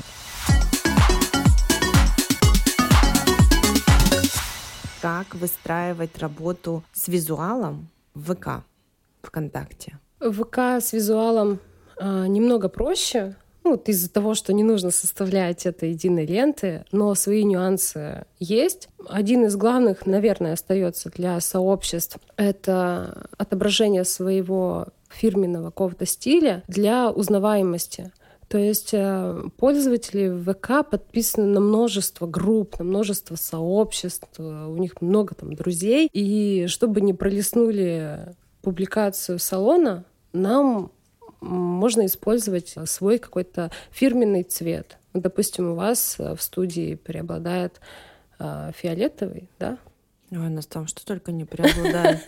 [5.02, 8.64] Как выстраивать работу с визуалом в ВК,
[9.22, 10.00] ВКонтакте?
[10.22, 11.60] ВК с визуалом
[12.00, 17.16] э, немного проще, ну, вот из-за того, что не нужно составлять это единой ленты, но
[17.16, 18.90] свои нюансы есть.
[19.08, 28.12] Один из главных, наверное, остается для сообществ— это отображение своего фирменного какого-то стиля для узнаваемости.
[28.50, 35.34] То есть э, пользователи ВК подписаны на множество групп, на множество сообществ, у них много
[35.36, 36.10] там друзей.
[36.12, 40.92] И чтобы не пролистнули публикацию салона, нам
[41.44, 44.98] можно использовать свой какой-то фирменный цвет.
[45.14, 47.80] Допустим, у вас в студии преобладает
[48.40, 49.78] э, фиолетовый, да?
[50.32, 52.20] Ой, у нас там что только не преобладает.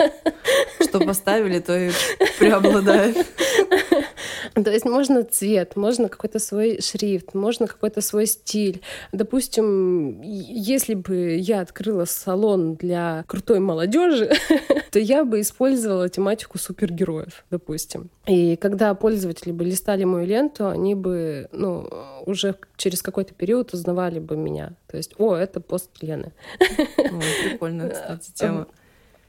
[0.81, 1.91] Что поставили, то и
[2.37, 3.17] преобладает.
[4.53, 8.81] То есть можно цвет, можно какой-то свой шрифт, можно какой-то свой стиль.
[9.11, 14.31] Допустим, если бы я открыла салон для крутой молодежи,
[14.91, 18.09] то я бы использовала тематику супергероев, допустим.
[18.27, 21.87] И когда пользователи бы листали мою ленту, они бы, ну,
[22.25, 24.73] уже через какой-то период узнавали бы меня.
[24.87, 26.33] То есть, о, это пост Лены.
[26.59, 28.67] О, прикольная, кстати, тема.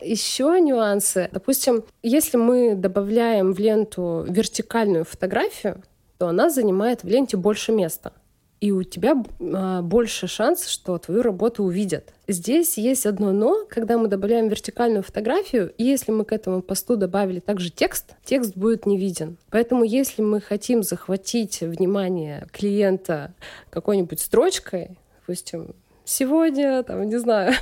[0.00, 1.28] Еще нюансы.
[1.32, 5.82] Допустим, если мы добавляем в ленту вертикальную фотографию,
[6.18, 8.12] то она занимает в ленте больше места.
[8.60, 12.14] И у тебя а, больше шанс, что твою работу увидят.
[12.26, 16.96] Здесь есть одно но, когда мы добавляем вертикальную фотографию, и если мы к этому посту
[16.96, 19.36] добавили также текст, текст будет не виден.
[19.50, 23.34] Поэтому если мы хотим захватить внимание клиента
[23.68, 25.74] какой-нибудь строчкой, допустим,
[26.06, 27.52] сегодня, там, не знаю.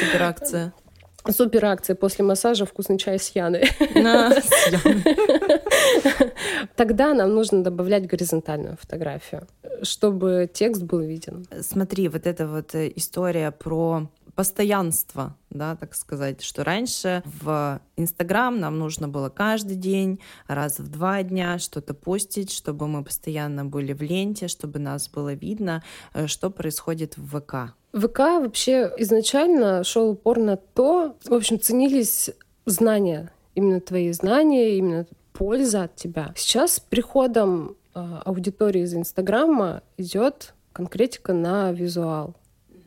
[0.00, 0.74] Суперакция.
[1.28, 3.68] Супер акция после массажа вкусный чай с Яной.
[6.76, 9.46] Тогда нам нужно добавлять горизонтальную фотографию,
[9.82, 11.46] чтобы текст был виден.
[11.60, 18.58] Смотри, вот эта вот э, история про постоянство, да, так сказать, что раньше в Инстаграм
[18.58, 23.92] нам нужно было каждый день, раз в два дня что-то постить, чтобы мы постоянно были
[23.92, 25.82] в ленте, чтобы нас было видно,
[26.14, 27.74] э, что происходит в ВК.
[27.92, 32.30] ВК вообще изначально шел упор на то, в общем, ценились
[32.66, 36.32] знания, именно твои знания, именно польза от тебя.
[36.36, 42.34] Сейчас с приходом э, аудитории из Инстаграма идет конкретика на визуал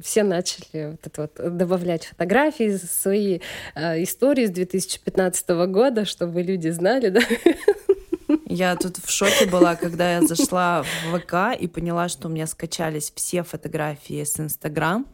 [0.03, 3.39] все начали вот это вот добавлять фотографии, свои
[3.75, 7.21] э, истории с 2015 года, чтобы люди знали, да.
[8.45, 12.47] Я тут в шоке была, когда я зашла в ВК и поняла, что у меня
[12.47, 15.05] скачались все фотографии с Инстаграм,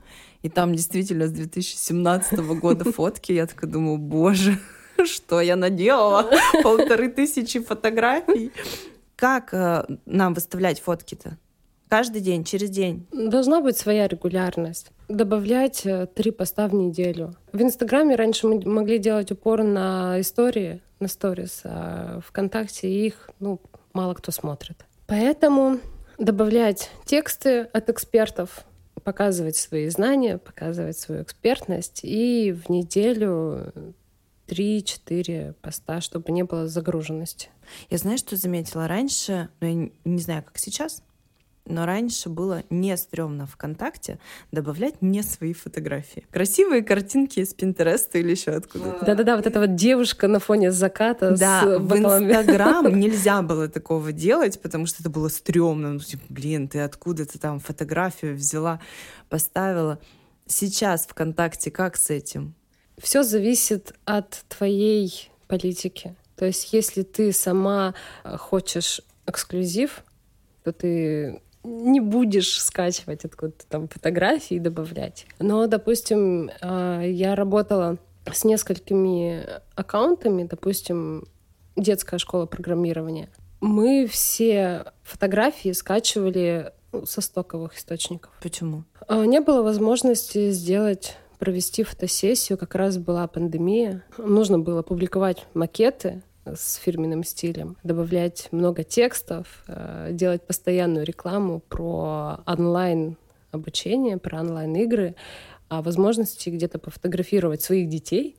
[0.42, 3.32] и там действительно с 2017 года фотки.
[3.32, 4.60] Я такая думаю, боже,
[5.06, 6.30] что я наделала?
[6.64, 8.52] Полторы тысячи фотографий.
[9.16, 11.38] Как э, нам выставлять фотки-то?
[11.90, 13.08] Каждый день, через день.
[13.12, 14.92] Должна быть своя регулярность.
[15.08, 17.34] Добавлять э, три поста в неделю.
[17.52, 23.60] В Инстаграме раньше мы могли делать упор на истории, на сторис, а ВКонтакте их ну,
[23.94, 24.86] мало кто смотрит.
[25.08, 25.80] Поэтому
[26.20, 28.66] добавлять тексты от экспертов,
[29.04, 33.74] показывать свои знания, показывать свою экспертность и в неделю
[34.46, 37.50] три-четыре поста, чтобы не было загруженности.
[37.90, 41.02] Я знаю, что заметила раньше, но я не знаю, как сейчас,
[41.70, 44.20] но раньше было не стрёмно ВКонтакте
[44.52, 46.26] добавлять не свои фотографии.
[46.32, 51.36] Красивые картинки из Пинтереста или еще откуда Да-да-да, вот эта вот девушка на фоне заката
[51.38, 55.94] да, с в Инстаграм нельзя было такого делать, потому что это было стрёмно.
[55.94, 58.80] Ну, типа, блин, ты откуда ты там фотографию взяла,
[59.30, 60.00] поставила.
[60.48, 62.56] Сейчас ВКонтакте как с этим?
[62.98, 66.16] Все зависит от твоей политики.
[66.36, 70.04] То есть, если ты сама э, хочешь эксклюзив,
[70.64, 75.26] то ты не будешь скачивать откуда-то там фотографии и добавлять.
[75.40, 77.98] Но, допустим, а, я работала
[78.32, 81.28] с несколькими аккаунтами, допустим,
[81.76, 83.30] детская школа программирования.
[83.62, 88.32] Мы все фотографии скачивали ну, со стоковых источников.
[88.42, 88.84] Почему?
[89.08, 94.04] А, не было возможности сделать провести фотосессию, как раз была пандемия.
[94.18, 96.22] Нужно было публиковать макеты,
[96.56, 103.18] с фирменным стилем, добавлять много текстов, э, делать постоянную рекламу про онлайн
[103.52, 105.16] обучение, про онлайн игры,
[105.70, 108.36] а возможности где-то пофотографировать своих детей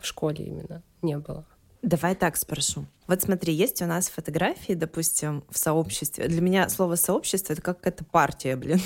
[0.00, 1.46] в школе именно не было.
[1.82, 2.86] Давай так спрошу.
[3.08, 6.28] Вот смотри, есть у нас фотографии, допустим, в сообществе.
[6.28, 8.80] Для меня слово сообщество это как какая-то партия, блин.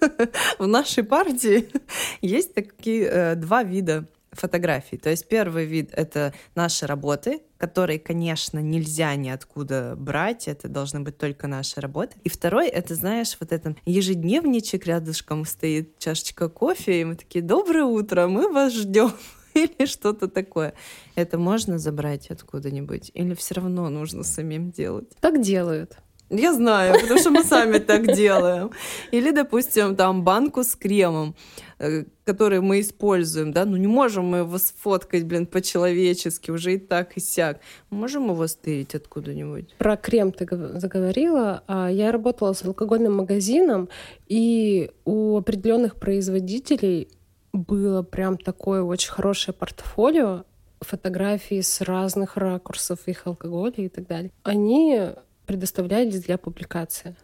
[0.58, 1.68] В нашей партии
[2.22, 4.06] есть такие э, два вида
[4.36, 4.96] фотографий.
[4.96, 11.18] То есть первый вид— это наши работы, которые, конечно, нельзя ниоткуда брать, это должны быть
[11.18, 12.16] только наши работы.
[12.24, 17.84] И второй— это, знаешь, вот этот ежедневничек рядышком стоит, чашечка кофе, и мы такие «Доброе
[17.84, 19.12] утро, мы вас ждем»
[19.54, 20.74] или что-то такое.
[21.14, 23.10] Это можно забрать откуда-нибудь?
[23.14, 25.08] Или все равно нужно самим делать?
[25.20, 25.98] Так делают.
[26.30, 28.70] Я знаю, потому что мы сами так делаем.
[29.12, 31.36] Или, допустим, там банку с кремом,
[31.78, 36.78] э, который мы используем, да, ну не можем мы его сфоткать, блин, по-человечески, уже и
[36.78, 37.60] так, и сяк.
[37.90, 39.76] Можем его стырить откуда-нибудь?
[39.78, 40.46] Про крем ты
[40.80, 41.62] заговорила.
[41.68, 43.88] А я работала с алкогольным магазином,
[44.26, 47.08] и у определенных производителей
[47.52, 50.44] было прям такое очень хорошее портфолио
[50.80, 54.30] фотографий с разных ракурсов их алкоголя и так далее.
[54.42, 55.10] Они
[55.46, 57.16] предоставлялись для публикации.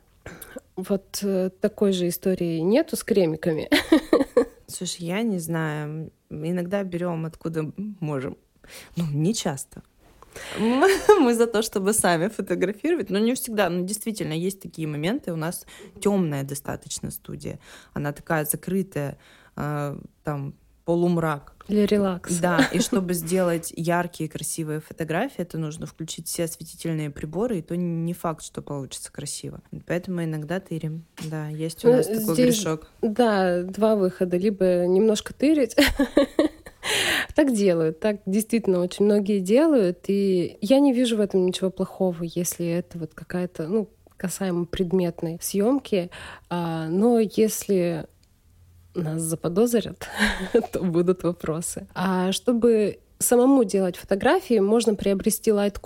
[0.77, 3.69] Вот э, такой же истории нету с кремиками.
[4.67, 6.11] Слушай, я не знаю.
[6.31, 8.39] Иногда берем откуда можем.
[8.97, 9.83] Ну, не часто.
[10.59, 13.69] Мы за то, чтобы сами фотографировать, но не всегда.
[13.69, 15.33] Но действительно, есть такие моменты.
[15.33, 15.67] У нас
[16.01, 17.59] темная достаточно студия.
[17.93, 19.19] Она такая закрытая,
[19.57, 20.55] а, там
[20.85, 21.55] полумрак.
[21.69, 22.43] Для релакса.
[22.43, 27.77] Да, и чтобы сделать яркие, красивые фотографии, это нужно включить все осветительные приборы, и то
[27.77, 29.61] не факт, что получится красиво.
[29.87, 31.05] Поэтому иногда тырим.
[31.25, 32.91] Да, есть у ну, нас ну, такой здесь, грешок.
[33.01, 34.37] Да, два выхода.
[34.37, 35.77] Либо немножко тырить,
[37.35, 42.23] так делают, так действительно очень многие делают, и я не вижу в этом ничего плохого,
[42.23, 46.11] если это вот какая-то, ну, касаемо предметной съемки,
[46.49, 48.07] а, но если
[48.95, 50.07] нас заподозрят,
[50.73, 51.87] то будут вопросы.
[51.95, 55.79] А чтобы самому делать фотографии, можно приобрести Light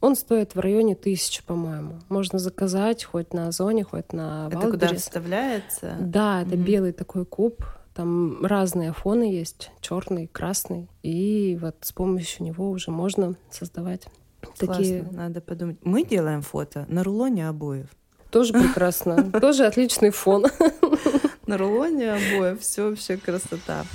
[0.00, 2.00] Он стоит в районе тысячи, по-моему.
[2.08, 5.96] Можно заказать хоть на Озоне, хоть на Это куда вставляется?
[6.00, 6.64] Да, это mm-hmm.
[6.64, 7.64] белый такой куб.
[7.94, 10.88] Там разные фоны есть, черный, красный.
[11.02, 14.06] И вот с помощью него уже можно создавать
[14.40, 15.04] Классно, такие...
[15.10, 15.78] надо подумать.
[15.82, 17.88] Мы делаем фото на рулоне обоев.
[18.30, 19.30] Тоже прекрасно.
[19.40, 20.46] Тоже отличный фон.
[21.48, 23.86] На рулоне обоев все вообще красота.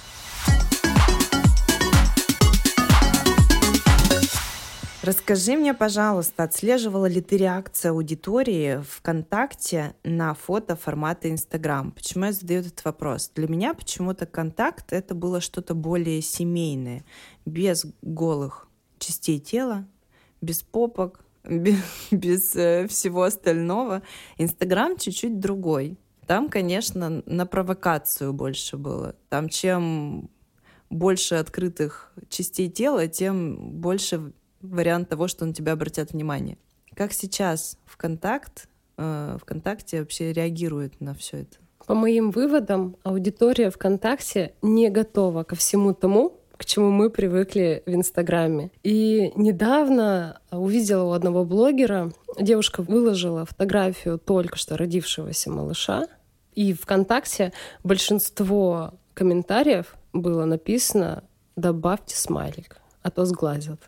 [5.04, 11.92] Расскажи мне, пожалуйста, отслеживала ли ты реакцию аудитории ВКонтакте на фото формата Инстаграм?
[11.92, 13.30] Почему я задаю этот вопрос?
[13.36, 17.06] Для меня почему-то контакт— это было что-то более семейное,
[17.46, 19.86] без голых частей тела,
[20.42, 21.78] без попок, без,
[22.10, 24.02] без э, всего остального.
[24.40, 26.00] Инстаграм чуть-чуть другой.
[26.28, 29.16] Там, конечно, на провокацию больше было.
[29.30, 30.30] Там чем
[30.90, 34.32] больше открытых частей тела, тем больше
[34.62, 36.58] вариант того, что на тебя обратят внимание.
[36.96, 41.58] Как сейчас ВКонтакт, э, ВКонтакте вообще реагирует на все это?
[41.86, 47.94] По моим выводам, аудитория ВКонтакте не готова ко всему тому, к чему мы привыкли в
[47.94, 48.72] Инстаграме.
[48.84, 56.08] И недавно увидела у одного блогера, девушка выложила фотографию только что родившегося малыша,
[56.56, 61.24] и ВКонтакте большинство комментариев было написано
[61.56, 63.80] «добавьте смайлик, а то сглазят».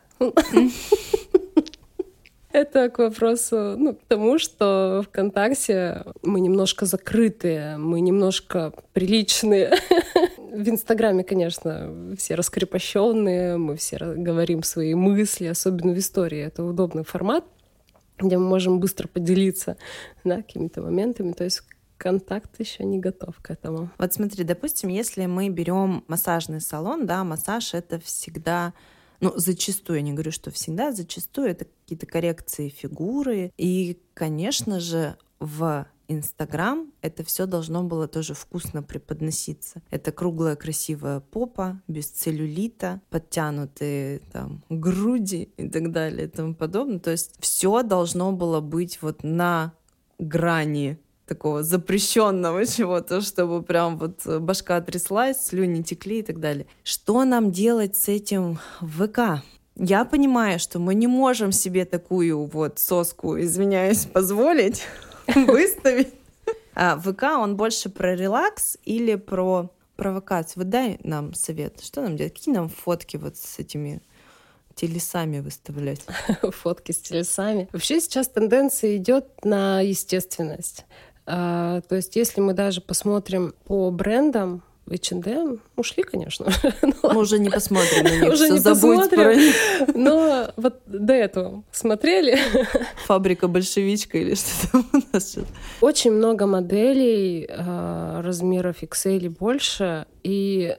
[2.56, 9.74] Это к вопросу, ну, к тому, что ВКонтакте мы немножко закрытые, мы немножко приличные.
[10.54, 16.38] В Инстаграме, конечно, все раскрепощенные, мы все говорим свои мысли, особенно в истории.
[16.40, 17.44] Это удобный формат,
[18.16, 19.76] где мы можем быстро поделиться
[20.24, 21.32] да, какими-то моментами.
[21.32, 21.62] То есть
[21.98, 23.90] контакт еще не готов к этому.
[23.98, 28.72] Вот смотри, допустим, если мы берем массажный салон, да, массаж это всегда
[29.20, 33.50] ну, зачастую, я не говорю, что всегда, зачастую это какие-то коррекции фигуры.
[33.56, 39.82] И, конечно же, в Инстаграм это все должно было тоже вкусно преподноситься.
[39.90, 47.00] Это круглая красивая попа, без целлюлита, подтянутые там груди и так далее и тому подобное.
[47.00, 49.72] То есть все должно было быть вот на
[50.18, 56.66] грани такого запрещенного чего-то, чтобы прям вот башка тряслась, слюни текли и так далее.
[56.84, 59.42] Что нам делать с этим ВК?
[59.78, 64.82] Я понимаю, что мы не можем себе такую вот соску, извиняюсь, позволить
[65.34, 66.14] выставить.
[66.74, 70.62] А ВК, он больше про релакс или про провокацию?
[70.62, 71.82] Вот дай нам совет.
[71.82, 72.34] Что нам делать?
[72.34, 74.02] Какие нам фотки вот с этими
[74.74, 76.04] телесами выставлять?
[76.42, 77.68] Фотки с телесами.
[77.72, 80.84] Вообще сейчас тенденция идет на естественность.
[81.26, 86.46] А, то есть, если мы даже посмотрим по брендам, H&M ушли, конечно.
[86.82, 89.54] Ну мы уже не посмотрим на них, уже не забудь про них.
[89.94, 92.38] Но вот до этого смотрели.
[93.06, 95.36] Фабрика большевичка или что там у нас
[95.80, 100.76] Очень много моделей а, размеров XL и больше, и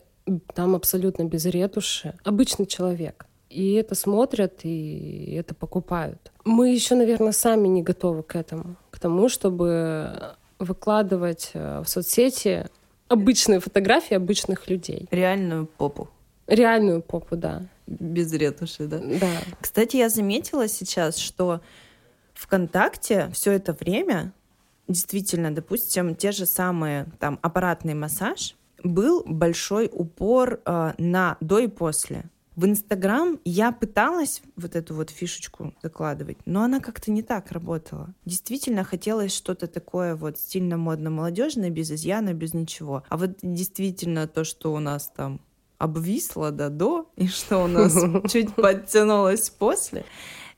[0.53, 2.13] там абсолютно без ретуши.
[2.23, 3.25] Обычный человек.
[3.49, 6.31] И это смотрят, и это покупают.
[6.43, 12.65] Мы еще, наверное, сами не готовы к этому, к тому, чтобы выкладывать э, в соцсети
[13.07, 15.07] обычные фотографии обычных людей.
[15.11, 16.09] Реальную попу.
[16.47, 17.67] Реальную попу, да.
[17.85, 18.97] Без ретуши, да?
[18.97, 19.37] Да.
[19.61, 21.61] Кстати, я заметила сейчас, что
[22.33, 24.33] ВКонтакте все это время
[24.87, 31.67] действительно, допустим, те же самые там аппаратный массаж, был большой упор э, на до и
[31.67, 32.23] после.
[32.57, 38.15] В Инстаграм я пыталась вот эту вот фишечку закладывать, но она как-то не так работала.
[38.25, 43.03] Действительно хотелось что-то такое вот стильно модно молодежное без изъяна, без ничего.
[43.09, 45.39] А вот действительно то, что у нас там
[45.77, 47.93] обвисло да до, и что у нас
[48.31, 50.03] чуть подтянулось после,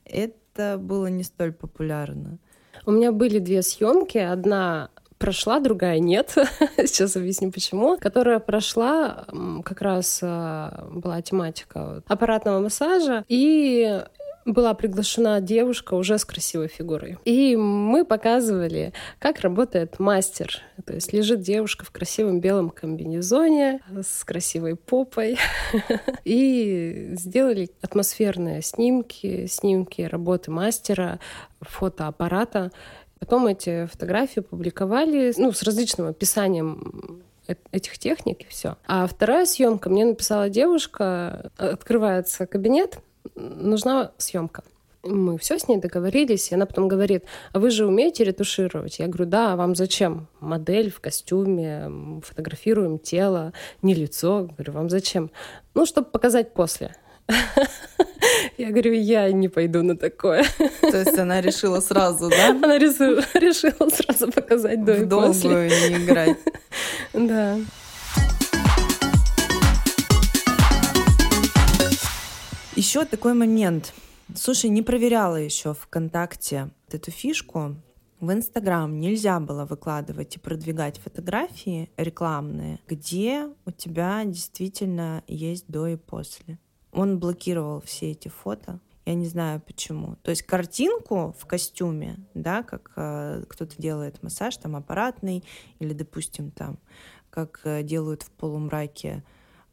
[0.06, 2.38] это было не столь популярно.
[2.86, 4.16] У меня были две съемки.
[4.16, 4.88] Одна
[5.20, 6.34] прошла, другая нет.
[6.78, 7.98] Сейчас объясню почему.
[7.98, 9.26] Которая прошла,
[9.64, 13.24] как раз а, была тематика аппаратного массажа.
[13.28, 14.02] И
[14.46, 17.18] была приглашена девушка уже с красивой фигурой.
[17.24, 20.62] И мы показывали, как работает мастер.
[20.84, 25.36] То есть лежит девушка в красивом белом комбинезоне с красивой попой.
[26.24, 31.20] И сделали атмосферные снимки, снимки работы мастера,
[31.60, 32.72] фотоаппарата.
[33.20, 37.22] Потом эти фотографии публиковали ну, с различным описанием
[37.70, 38.76] этих техник и все.
[38.86, 42.98] А вторая съемка мне написала девушка, открывается кабинет,
[43.34, 44.64] нужна съемка.
[45.02, 48.98] Мы все с ней договорились, и она потом говорит, а вы же умеете ретушировать?
[48.98, 50.28] Я говорю, да, а вам зачем?
[50.40, 54.48] Модель в костюме, фотографируем тело, не лицо.
[54.56, 55.30] Говорю, вам зачем?
[55.74, 56.96] Ну, чтобы показать после.
[58.58, 60.44] Я говорю, я не пойду на такое.
[60.80, 62.50] То есть она решила сразу, да?
[62.50, 65.50] Она решила, решила сразу показать до в и после.
[65.90, 66.36] не играть.
[67.14, 67.58] Да.
[72.76, 73.92] Еще такой момент.
[74.34, 77.76] Слушай, не проверяла еще ВКонтакте эту фишку.
[78.20, 85.88] В Инстаграм нельзя было выкладывать и продвигать фотографии рекламные, где у тебя действительно есть до
[85.88, 86.58] и после.
[86.92, 88.80] Он блокировал все эти фото.
[89.06, 90.16] Я не знаю почему.
[90.22, 95.42] То есть картинку в костюме, да, как э, кто-то делает массаж, там аппаратный,
[95.78, 96.78] или, допустим, там,
[97.30, 99.24] как э, делают в полумраке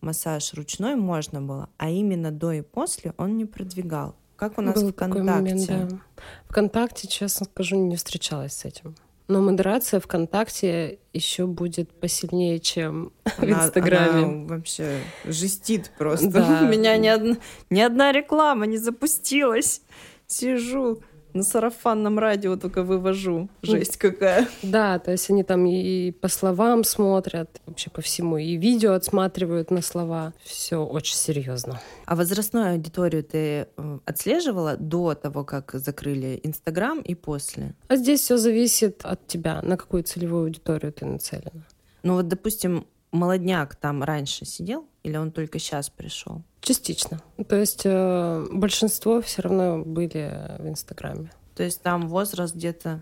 [0.01, 4.15] массаж ручной можно было, а именно до и после он не продвигал.
[4.35, 5.23] Как у нас Был ВКонтакте?
[5.23, 5.99] Момент, да.
[6.45, 8.95] ВКонтакте, честно скажу, не встречалась с этим.
[9.27, 14.25] Но модерация ВКонтакте еще будет посильнее, чем она, в Инстаграме.
[14.25, 16.29] Она вообще жестит просто.
[16.29, 16.61] Да.
[16.63, 17.37] У меня ни одна,
[17.69, 19.81] ни одна реклама не запустилась.
[20.27, 21.01] Сижу
[21.37, 23.49] на сарафанном радио только вывожу.
[23.61, 24.47] Жесть какая.
[24.63, 29.71] Да, то есть они там и по словам смотрят, вообще по всему, и видео отсматривают
[29.71, 30.33] на слова.
[30.43, 31.79] Все очень серьезно.
[32.05, 37.75] А возрастную аудиторию ты э, отслеживала до того, как закрыли Инстаграм и после?
[37.87, 41.65] А здесь все зависит от тебя, на какую целевую аудиторию ты нацелена.
[42.03, 46.43] Ну вот, допустим, молодняк там раньше сидел, или он только сейчас пришел?
[46.61, 47.21] Частично.
[47.47, 51.31] То есть э, большинство все равно были в Инстаграме.
[51.55, 53.01] То есть там возраст где-то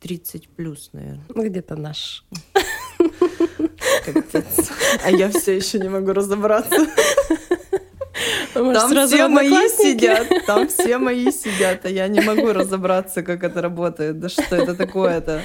[0.00, 1.24] 30 плюс, наверное.
[1.34, 2.24] Ну, где-то наш.
[5.04, 6.86] А я все еще не могу разобраться.
[8.54, 13.44] Может, там все мои сидят, там все мои сидят, а я не могу разобраться, как
[13.44, 14.18] это работает.
[14.18, 15.42] Да что это такое-то?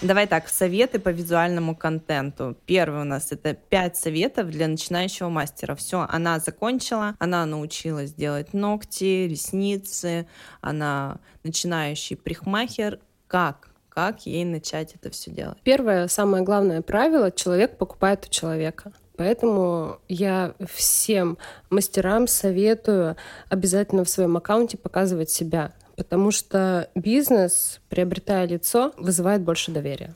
[0.00, 2.56] Давай так, советы по визуальному контенту.
[2.66, 5.74] Первый у нас это пять советов для начинающего мастера.
[5.74, 10.28] Все, она закончила, она научилась делать ногти, ресницы,
[10.60, 13.00] она начинающий прихмахер.
[13.26, 13.70] Как?
[13.88, 15.58] Как ей начать это все делать?
[15.64, 18.92] Первое, самое главное правило— человек покупает у человека.
[19.16, 21.38] Поэтому я всем
[21.70, 23.16] мастерам советую
[23.48, 30.14] обязательно в своем аккаунте показывать себя потому что бизнес, приобретая лицо, вызывает больше доверия.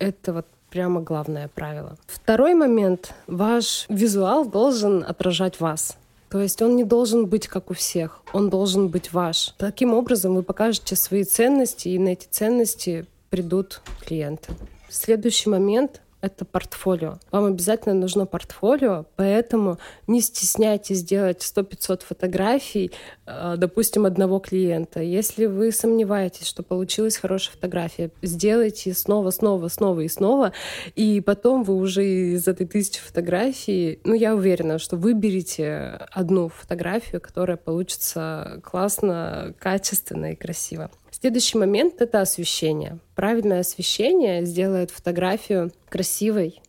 [0.00, 1.96] Это вот прямо главное правило.
[2.08, 3.14] Второй момент.
[3.28, 5.96] Ваш визуал должен отражать вас.
[6.28, 9.54] То есть он не должен быть как у всех, он должен быть ваш.
[9.58, 14.54] Таким образом вы покажете свои ценности, и на эти ценности придут клиенты.
[14.88, 17.18] Следующий момент это портфолио.
[17.30, 22.92] Вам обязательно нужно портфолио, поэтому не стесняйтесь делать 100-500 фотографий,
[23.26, 25.00] э, допустим, одного клиента.
[25.00, 30.52] Если вы сомневаетесь, что получилась хорошая фотография, сделайте снова, снова, снова и снова,
[30.94, 37.20] и потом вы уже из этой тысячи фотографий, ну, я уверена, что выберете одну фотографию,
[37.20, 40.90] которая получится классно, качественно и красиво.
[41.18, 42.98] Следующий момент— это освещение.
[43.14, 46.60] Правильное освещение сделает фотографию красивой,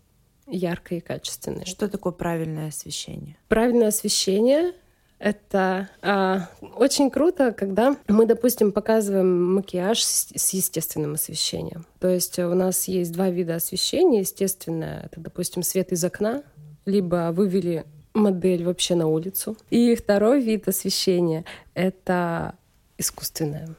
[0.48, 1.66] яркой и качественной.
[1.66, 3.36] Что такое правильное освещение?
[3.50, 4.74] Правильное освещение
[5.20, 11.86] это а, очень круто, когда мы, допустим, показываем макияж с, с естественным освещением.
[12.00, 14.20] То есть у нас есть два вида освещения.
[14.20, 16.44] Естественное— это, допустим, свет из окна,
[16.86, 17.84] либо вывели
[18.14, 19.58] модель вообще на улицу.
[19.72, 21.44] И второй вид освещения—
[21.74, 22.56] это
[22.98, 23.76] искусственное.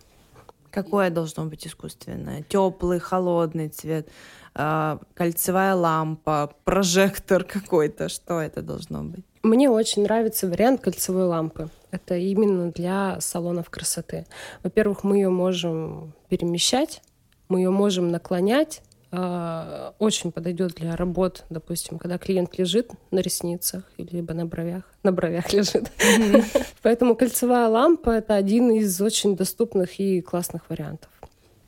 [0.70, 2.42] Какое должно быть искусственное?
[2.48, 4.08] Теплый, холодный цвет,
[4.54, 8.08] а, кольцевая лампа, прожектор какой-то.
[8.08, 9.24] Что это должно быть?
[9.42, 11.70] Мне очень нравится вариант кольцевой лампы.
[11.90, 14.26] Это именно для салонов красоты.
[14.62, 17.02] Во-первых, мы ее можем перемещать,
[17.48, 18.82] мы ее можем наклонять.
[19.10, 24.84] А, очень подойдет для работ, допустим, когда клиент лежит на ресницах либо на бровях.
[25.02, 25.90] На бровях лежит.
[26.82, 31.10] Поэтому кольцевая лампа это один из очень доступных и классных вариантов.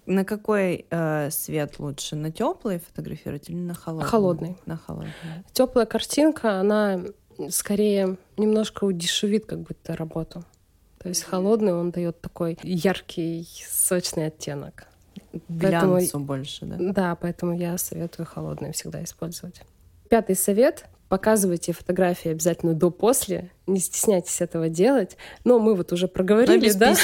[0.07, 2.16] На какой э, свет лучше?
[2.16, 4.09] На теплый фотографировать или на холодный?
[4.09, 4.57] Холодный.
[4.66, 5.12] На холодный.
[5.53, 7.01] Теплая картинка, она
[7.49, 10.45] скорее немножко удешевит как будто работу.
[10.99, 14.89] То есть холодный он дает такой яркий, сочный оттенок.
[15.49, 16.77] Глянцу поэтому, больше, да?
[16.93, 19.63] Да, поэтому я советую холодный всегда использовать.
[20.09, 25.17] Пятый совет показывайте фотографии обязательно до-после, не стесняйтесь этого делать.
[25.45, 26.95] Но мы вот уже проговорили, Но без да?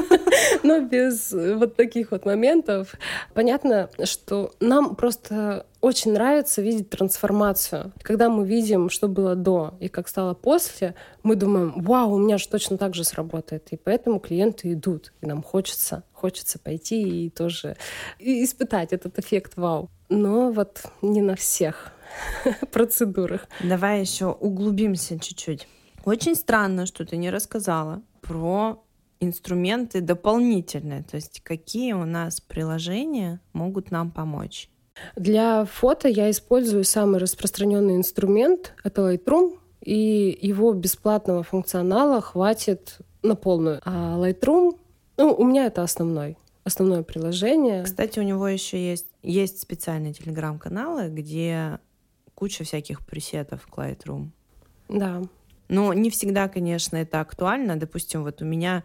[0.62, 2.94] Но без вот таких вот моментов.
[3.32, 7.92] Понятно, что нам просто очень нравится видеть трансформацию.
[8.02, 12.36] Когда мы видим, что было до и как стало после, мы думаем, вау, у меня
[12.36, 13.68] же точно так же сработает.
[13.70, 17.76] И поэтому клиенты идут, и нам хочется, хочется пойти и тоже
[18.18, 19.88] испытать этот эффект вау.
[20.10, 21.92] Но вот не на всех
[22.72, 23.48] процедурах.
[23.62, 25.66] Давай еще углубимся чуть-чуть.
[26.04, 28.82] Очень странно, что ты не рассказала про
[29.20, 34.68] инструменты дополнительные, то есть какие у нас приложения могут нам помочь.
[35.16, 43.34] Для фото я использую самый распространенный инструмент— это Lightroom, и его бесплатного функционала хватит на
[43.34, 43.80] полную.
[43.84, 44.78] А Lightroom,
[45.16, 46.36] ну, у меня это основной
[46.66, 47.84] основное приложение.
[47.84, 51.78] Кстати, у него еще есть, есть специальные телеграм-каналы, где
[52.36, 54.28] куча всяких пресетов к Lightroom.
[54.88, 55.22] Да.
[55.68, 57.76] Но не всегда, конечно, это актуально.
[57.76, 58.84] Допустим, вот у меня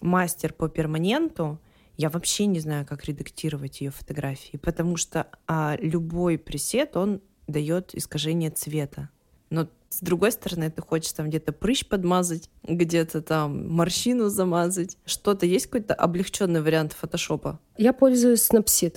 [0.00, 1.58] мастер по перманенту,
[1.96, 7.94] я вообще не знаю, как редактировать ее фотографии, потому что а, любой пресет, он дает
[7.94, 9.10] искажение цвета.
[9.50, 14.96] Но с другой стороны, ты хочешь там где-то прыщ подмазать, где-то там морщину замазать.
[15.04, 17.60] Что-то есть какой-то облегченный вариант фотошопа?
[17.76, 18.96] Я пользуюсь Snapseed.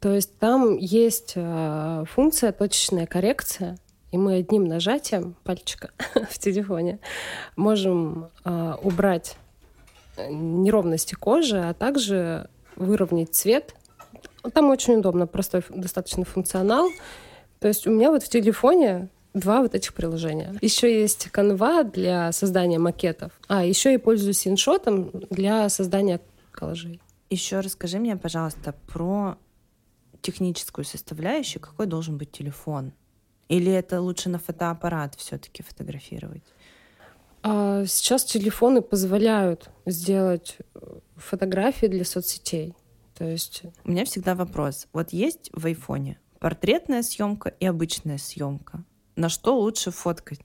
[0.00, 3.76] То есть там есть э, функция точечная коррекция,
[4.10, 5.90] и мы одним нажатием пальчика
[6.30, 6.98] в телефоне
[7.56, 9.36] можем э, убрать
[10.28, 13.74] неровности кожи, а также выровнять цвет.
[14.54, 16.88] Там очень удобно, простой достаточно функционал.
[17.58, 20.54] То есть у меня вот в телефоне два вот этих приложения.
[20.62, 23.32] Еще есть Canva для создания макетов.
[23.48, 26.20] А, еще я пользуюсь иншотом для создания
[26.52, 27.00] коллажей.
[27.28, 29.36] Еще расскажи мне, пожалуйста, про
[30.22, 32.92] техническую составляющую, какой должен быть телефон?
[33.48, 36.42] Или это лучше на фотоаппарат все-таки фотографировать?
[37.42, 42.74] А сейчас телефоны позволяют сделать э, фотографии для соцсетей.
[43.16, 43.62] То есть...
[43.84, 44.86] У меня всегда вопрос.
[44.92, 48.82] Вот есть в айфоне портретная съемка и обычная съемка.
[49.14, 50.40] На что лучше фоткать?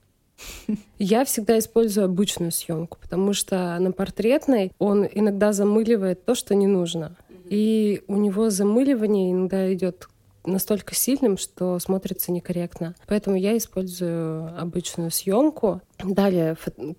[0.98, 6.66] Я всегда использую обычную съемку, потому что на портретной он иногда замыливает то, что не
[6.66, 7.16] нужно.
[7.48, 10.08] И у него замыливание иногда идет
[10.44, 12.94] настолько сильным, что смотрится некорректно.
[13.06, 15.80] Поэтому я использую обычную съемку.
[16.02, 16.56] Далее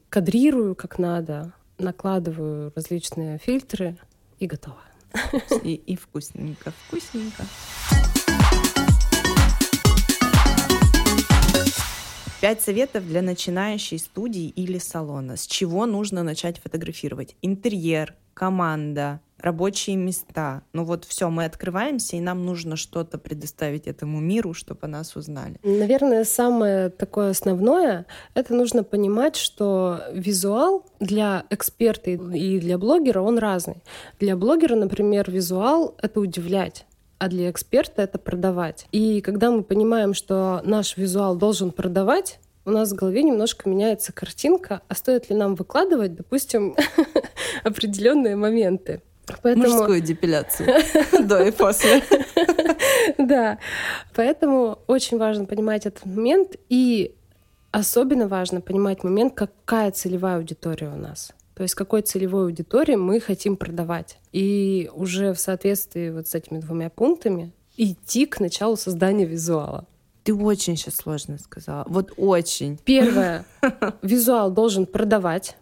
[0.10, 3.98] кадрирую как надо, накладываю различные фильтры
[4.40, 4.78] и готово.
[5.64, 7.44] И, и вкусненько, вкусненько.
[12.40, 15.38] Пять советов для начинающей студии или салона.
[15.38, 17.36] С чего нужно начать фотографировать?
[17.42, 20.64] Интерьер, команда, рабочие места.
[20.74, 25.60] Ну вот все, мы открываемся, и нам нужно что-то предоставить этому миру, чтобы нас узнали.
[25.64, 33.38] Наверное, самое такое основное, это нужно понимать, что визуал для эксперта и для блогера, он
[33.38, 33.84] разный.
[34.20, 36.86] Для блогера, например, визуал— это удивлять
[37.20, 38.86] а для эксперта это продавать.
[38.92, 44.12] И когда мы понимаем, что наш визуал должен продавать, у нас в голове немножко меняется
[44.12, 46.76] картинка, а стоит ли нам выкладывать, допустим,
[47.64, 49.02] определенные моменты.
[49.42, 49.68] Поэтому...
[49.68, 50.70] Мужскую депиляцию
[51.28, 52.02] до и после.
[53.18, 53.58] Да,
[54.16, 57.16] поэтому очень важно понимать этот момент, и
[57.72, 61.34] особенно важно понимать момент, какая целевая аудитория у нас.
[61.56, 64.20] То есть какой целевой аудитории мы хотим продавать.
[64.32, 69.86] И уже в соответствии вот с этими двумя пунктами идти к началу создания визуала.
[70.24, 71.86] Ты очень сейчас сложно сказала.
[71.88, 72.78] Вот очень.
[72.84, 73.46] Первое.
[74.02, 75.56] Визуал должен продавать.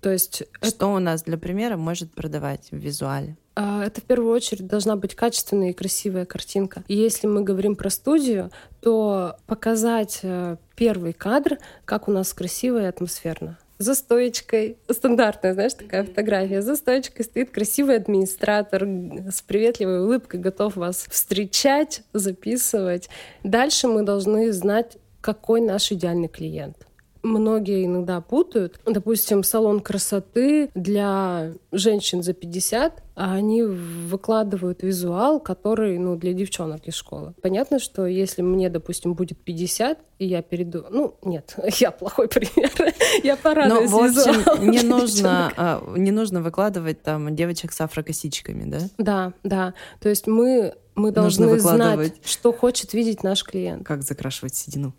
[0.00, 0.44] То есть...
[0.62, 3.36] Что у нас для примера может продавать в визуале?
[3.54, 6.82] А, это в первую очередь должна быть качественная и красивая картинка.
[6.88, 12.80] И если мы говорим про студию, то показать э, первый кадр, как у нас красиво
[12.80, 20.02] и атмосферно за стоечкой, стандартная, знаешь, такая фотография, за стоечкой стоит красивый администратор с приветливой
[20.02, 23.08] улыбкой, готов вас встречать, записывать.
[23.42, 26.86] Дальше мы должны знать, какой наш идеальный клиент
[27.22, 28.80] многие иногда путают.
[28.86, 36.86] Допустим, салон красоты для женщин за 50, а они выкладывают визуал, который, ну, для девчонок
[36.86, 37.34] из школы.
[37.42, 40.84] Понятно, что если мне, допустим, будет 50, и я перейду...
[40.90, 42.70] Ну, нет, я плохой пример.
[43.22, 48.70] я порадуюсь Но, в общем, не нужно, а, не нужно выкладывать там девочек с афрокосичками,
[48.70, 48.78] да?
[48.98, 49.74] Да, да.
[50.00, 53.86] То есть мы мы должны знать, что хочет видеть наш клиент.
[53.86, 54.94] Как закрашивать седину.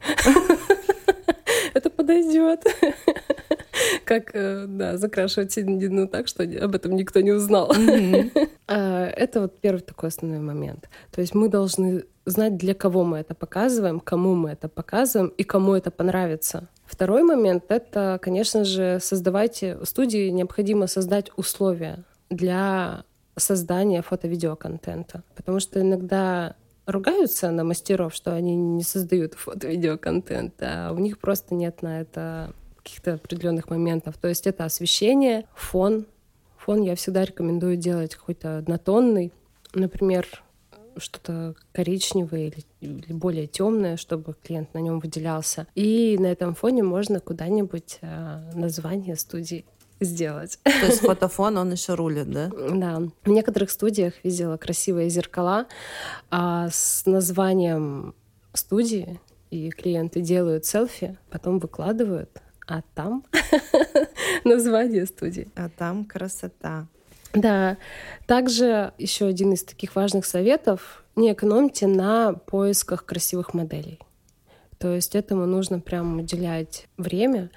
[2.11, 2.63] Подойдет.
[4.05, 7.73] Как, э, да, закрашивать седину так, что об этом никто не узнал.
[8.73, 10.87] А, это вот первый такой основной момент.
[11.11, 15.43] То есть мы должны знать, для кого мы это показываем, кому мы это показываем и
[15.43, 16.69] кому это понравится.
[16.85, 19.77] Второй момент— это, конечно же, создавайте...
[19.83, 23.03] Студии необходимо создать условия для
[23.35, 25.23] создания фото-видеоконтента.
[25.35, 26.55] Потому что иногда
[26.85, 32.53] ругаются на мастеров, что они не создают фото-видеоконтент, а у них просто нет на это
[32.77, 34.17] каких-то определенных моментов.
[34.17, 36.05] То есть это освещение, фон.
[36.57, 39.31] Фон я всегда рекомендую делать какой-то однотонный.
[39.73, 40.27] Например,
[40.97, 45.67] что-то коричневое или, или более темное, чтобы клиент на нем выделялся.
[45.75, 49.65] И на этом фоне можно куда-нибудь э, название студии
[50.01, 50.59] сделать.
[50.63, 52.49] То есть фотофон, он еще рулит, да?
[52.49, 53.01] Да.
[53.23, 55.67] В некоторых студиях видела красивые зеркала
[56.29, 58.13] а, с названием
[58.53, 59.19] студии,
[59.51, 62.29] и клиенты делают селфи, потом выкладывают,
[62.67, 63.23] а там
[64.43, 65.49] название студии.
[65.55, 66.87] А там красота.
[67.33, 67.77] Да.
[68.27, 73.99] Также еще один из таких важных советов— не экономьте на поисках красивых моделей.
[74.77, 77.51] То есть этому нужно прям уделять время,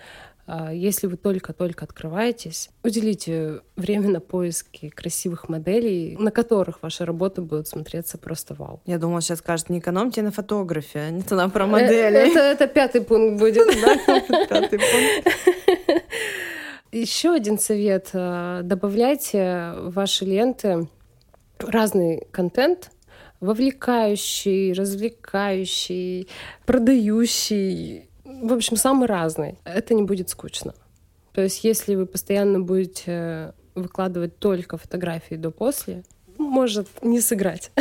[0.73, 7.67] если вы только-только открываетесь, уделите время на поиски красивых моделей, на которых ваша работа будет
[7.67, 8.83] смотреться просто вау.
[8.85, 12.31] Я думала, сейчас скажет, не экономьте на фотографии, а не то про модели.
[12.31, 14.21] Это, это пятый пункт будет, да?
[14.47, 16.03] Пятый пункт.
[16.93, 18.11] Еще один совет.
[18.13, 20.89] А, добавляйте в ваши ленты
[21.59, 22.91] разный контент,
[23.41, 26.29] вовлекающий, развлекающий,
[26.67, 28.11] продающий,
[28.43, 29.59] в общем, самый разный.
[29.65, 30.75] Это не будет скучно.
[31.33, 36.05] То есть, если вы постоянно будете э, выкладывать только фотографии до-после,
[36.39, 37.71] может не сыграть.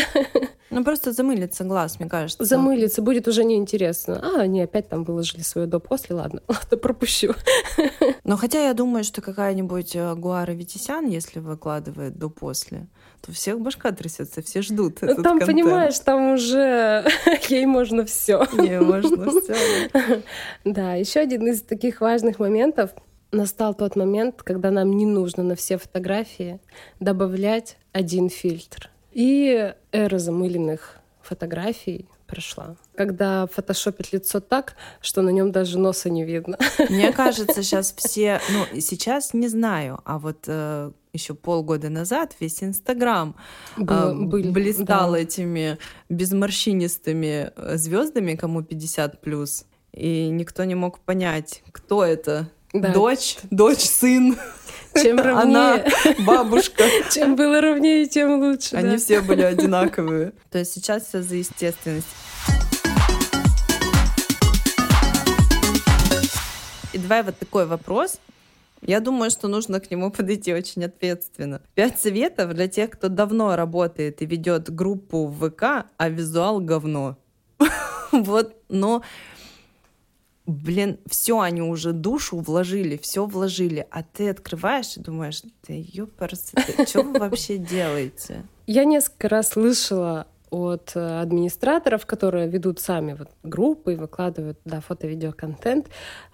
[0.73, 2.43] Ну, просто замылится глаз, мне кажется.
[2.43, 4.19] Замылится, будет уже неинтересно.
[4.23, 7.35] А, они опять там выложили свое до-после, ладно, ладно, пропущу.
[8.23, 12.87] Но хотя я думаю, что какая-нибудь э, Гуара Витисян, если выкладывает до-после,
[13.25, 15.47] то всех башка трясется, все ждут ну, этот Там, контент.
[15.47, 17.05] понимаешь, там уже
[17.49, 18.45] ей можно все.
[18.51, 20.21] Не, можно все.
[20.65, 22.91] Да, еще один из таких важных моментов
[23.31, 26.59] настал тот момент, когда нам не нужно на все фотографии
[26.99, 28.89] добавлять один фильтр.
[29.13, 32.75] И эра замыленных фотографий прошла.
[32.95, 36.57] Когда фотошопит лицо так, что на нем даже носа не видно.
[36.89, 42.63] Мне кажется, сейчас все, ну, сейчас не знаю, а вот э, еще полгода назад весь
[42.63, 43.35] Инстаграм
[43.77, 45.19] э, блистал да.
[45.19, 45.77] этими
[46.09, 49.65] безморщинистыми э, звездами, кому 50 плюс.
[49.93, 52.49] И никто не мог понять, кто это.
[52.73, 52.91] Да.
[52.91, 54.35] Дочь, дочь, сын.
[54.95, 55.41] Чем ровнее.
[55.43, 55.83] Она
[56.25, 56.83] бабушка.
[57.11, 58.75] Чем было ровнее, тем лучше.
[58.75, 58.97] Они да.
[58.97, 60.33] все были одинаковые.
[60.49, 62.07] То есть сейчас все за естественность.
[66.91, 68.19] И давай вот такой вопрос.
[68.85, 71.61] Я думаю, что нужно к нему подойти очень ответственно.
[71.75, 77.17] Пять советов для тех, кто давно работает и ведет группу в ВК, а визуал говно.
[78.11, 79.01] Вот, но
[80.45, 86.55] блин, все они уже душу вложили, все вложили, а ты открываешь и думаешь, да ёпарсы,
[86.85, 88.45] что вы вообще делаете?
[88.67, 94.81] Я несколько раз слышала от э, администраторов, которые ведут сами вот группы и выкладывают да,
[94.81, 95.87] фото-видеоконтент,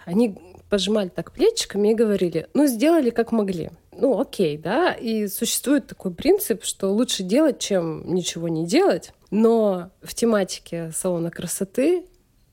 [0.05, 0.38] они
[0.70, 3.72] пожимали так плечиками и говорили, ну, сделали как могли.
[3.93, 9.89] Ну, окей, да, и существует такой принцип, что лучше делать, чем ничего не делать, но
[10.01, 12.05] в тематике салона красоты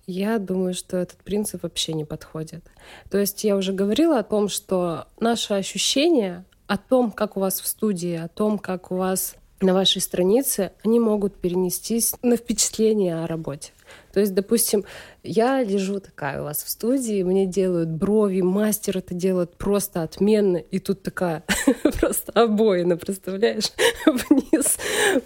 [0.07, 2.64] Я думаю, что этот принцип вообще не подходит.
[3.11, 7.61] То есть я уже говорила о том, что наше ощущение о том, как у вас
[7.61, 13.23] в студии, о том, как у вас на вашей странице, они могут перенестись на впечатление
[13.23, 13.73] о работе.
[14.13, 14.85] То есть, допустим,
[15.23, 20.57] я лежу такая у вас в студии, мне делают брови, мастер это делает просто отменно,
[20.57, 21.45] и тут такая
[22.01, 23.73] просто обоина, представляешь,
[24.07, 24.79] вниз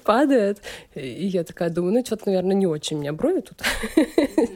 [0.03, 0.61] падает.
[0.95, 3.63] И я такая думаю, ну что-то, наверное, не очень меня брови тут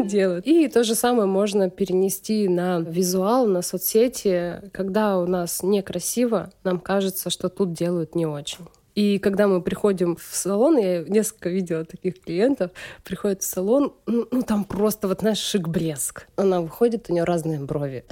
[0.07, 0.47] делают.
[0.47, 4.69] И то же самое можно перенести на визуал, на соцсети.
[4.73, 8.67] Когда у нас некрасиво, нам кажется, что тут делают не очень.
[8.95, 12.71] И когда мы приходим в салон, я несколько видела таких клиентов,
[13.03, 16.23] приходят в салон, ну, ну там просто вот наш шик-блеск.
[16.37, 18.05] Она выходит, у нее разные брови.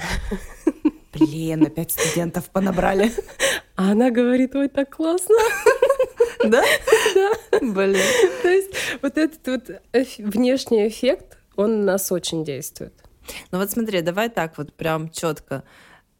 [1.12, 3.12] Блин, опять студентов понабрали.
[3.76, 5.36] А она говорит, ой, так классно.
[6.44, 6.64] Да?
[7.14, 7.30] Да.
[7.60, 8.02] Блин.
[8.42, 9.82] То есть вот этот вот
[10.18, 12.94] внешний эффект, он на нас очень действует.
[13.52, 15.62] Ну вот смотри, давай так вот прям четко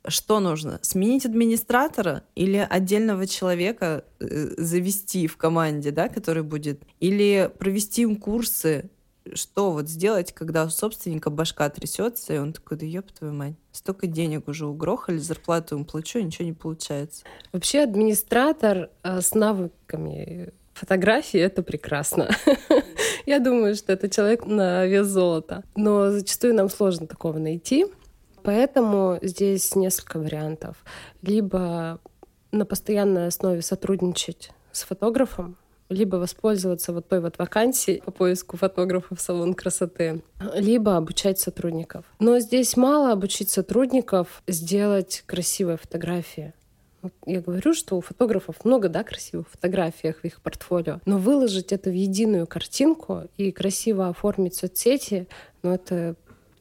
[0.06, 0.78] что нужно?
[0.82, 6.82] Сменить администратора или отдельного человека э, завести в команде, да, который будет?
[7.00, 8.90] Или провести им курсы?
[9.34, 13.54] Что вот сделать, когда у собственника башка трясется, и он такой, да ёб твою мать,
[13.70, 17.22] столько денег уже угрохали, зарплату им плачу, ничего не получается.
[17.52, 22.30] Вообще администратор э, с навыками фотографии— это прекрасно.
[23.26, 25.62] Я думаю, что это человек на вес золота.
[25.76, 27.86] Но зачастую нам сложно такого найти.
[28.42, 30.76] Поэтому здесь несколько вариантов.
[31.22, 32.00] Либо
[32.50, 35.56] на постоянной основе сотрудничать с фотографом,
[35.88, 40.22] либо воспользоваться вот той вот вакансией по поиску фотографа в салон красоты,
[40.54, 42.04] либо обучать сотрудников.
[42.18, 46.54] Но здесь мало обучить сотрудников сделать красивые фотографии.
[47.26, 51.90] Я говорю, что у фотографов много, да, красивых фотографий в их портфолио, но выложить это
[51.90, 55.26] в единую картинку и красиво оформить соцсети,
[55.62, 56.14] ну, это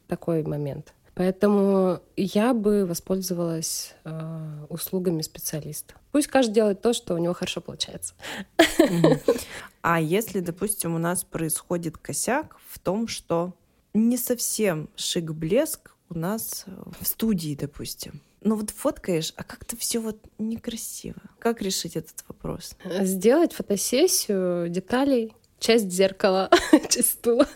[0.07, 0.93] такой момент.
[1.13, 5.95] Поэтому я бы воспользовалась э, услугами специалиста.
[6.11, 8.13] Пусть каждый делает то, что у него хорошо получается.
[9.83, 13.55] А если, допустим, у нас происходит косяк в том, что
[13.95, 16.65] не совсем шик-блеск у нас
[16.99, 18.21] в студии, допустим.
[18.41, 21.21] Ну вот фоткаешь, а как-то все вот некрасиво.
[21.39, 22.75] Как решить этот вопрос?
[23.01, 26.49] Сделать фотосессию деталей часть зеркала,
[26.89, 27.47] часть стула.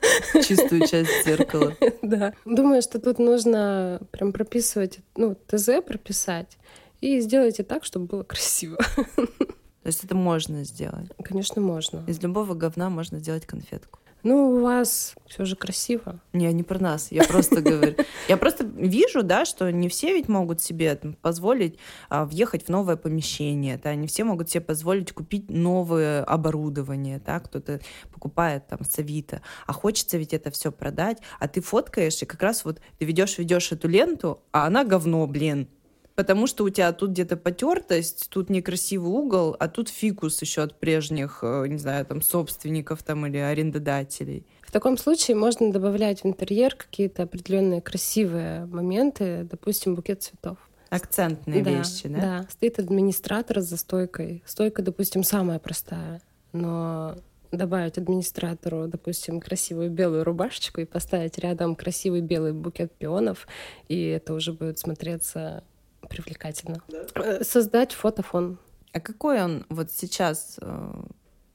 [0.47, 1.75] Чистую часть зеркала.
[2.01, 2.33] Да.
[2.45, 6.57] Думаю, что тут нужно прям прописывать, ну, ТЗ прописать,
[7.01, 8.77] и сделайте так, чтобы было красиво.
[9.25, 11.09] То есть это можно сделать?
[11.23, 12.03] Конечно, можно.
[12.07, 13.99] Из любого говна можно сделать конфетку.
[14.25, 16.19] Ну, у вас все же красиво.
[16.33, 17.11] Не, не про нас.
[17.11, 17.95] Я просто говорю.
[18.27, 21.77] Я просто вижу, да, что не все ведь могут себе позволить
[22.09, 27.39] а, въехать в новое помещение, да, не все могут себе позволить купить новое оборудование, да,
[27.39, 32.25] кто-то покупает там с Авито, а хочется ведь это все продать, а ты фоткаешь, и
[32.25, 35.67] как раз вот ты ведешь, ведешь эту ленту, а она говно, блин,
[36.15, 40.79] потому что у тебя тут где-то потертость, тут некрасивый угол, а тут фикус еще от
[40.79, 44.45] прежних, э, не знаю, там, собственников там или арендодателей.
[44.61, 50.57] В таком случае можно добавлять в интерьер какие-то определенные красивые моменты, допустим, букет цветов.
[50.89, 52.19] Акцентные да, вещи, да?
[52.19, 52.47] Да.
[52.49, 54.43] Стоит администратор за стойкой.
[54.45, 56.21] Стойка, допустим, самая простая,
[56.53, 57.15] но
[57.51, 63.47] добавить администратору, допустим, красивую белую рубашечку и поставить рядом красивый белый букет пионов,
[63.87, 65.63] и это уже будет смотреться
[66.05, 66.81] привлекательно.
[66.87, 67.43] Да?
[67.43, 68.57] Создать фотофон.
[68.93, 70.93] А какой он вот сейчас э,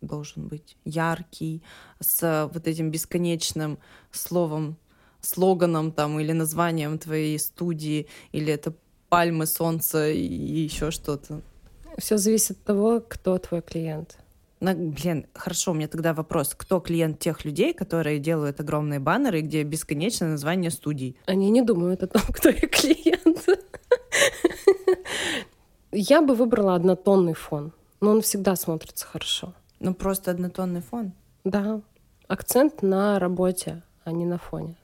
[0.00, 0.76] должен быть?
[0.84, 1.62] Яркий,
[2.00, 3.78] с вот этим бесконечным
[4.10, 4.76] словом,
[5.20, 8.74] слоганом там или названием твоей студии, или это
[9.08, 11.40] пальмы, солнце и еще что-то?
[11.98, 14.18] Все зависит от того, кто твой клиент.
[14.60, 16.54] На, блин, хорошо, у меня тогда вопрос.
[16.54, 21.16] Кто клиент тех людей, которые делают огромные баннеры, где бесконечное название студий?
[21.24, 23.46] Они не думают о том, кто их клиент.
[25.92, 29.54] Я бы выбрала однотонный фон, но он всегда смотрится хорошо.
[29.80, 31.12] Ну, просто однотонный фон?
[31.44, 31.80] Да.
[32.28, 34.76] Акцент на работе, а не на фоне.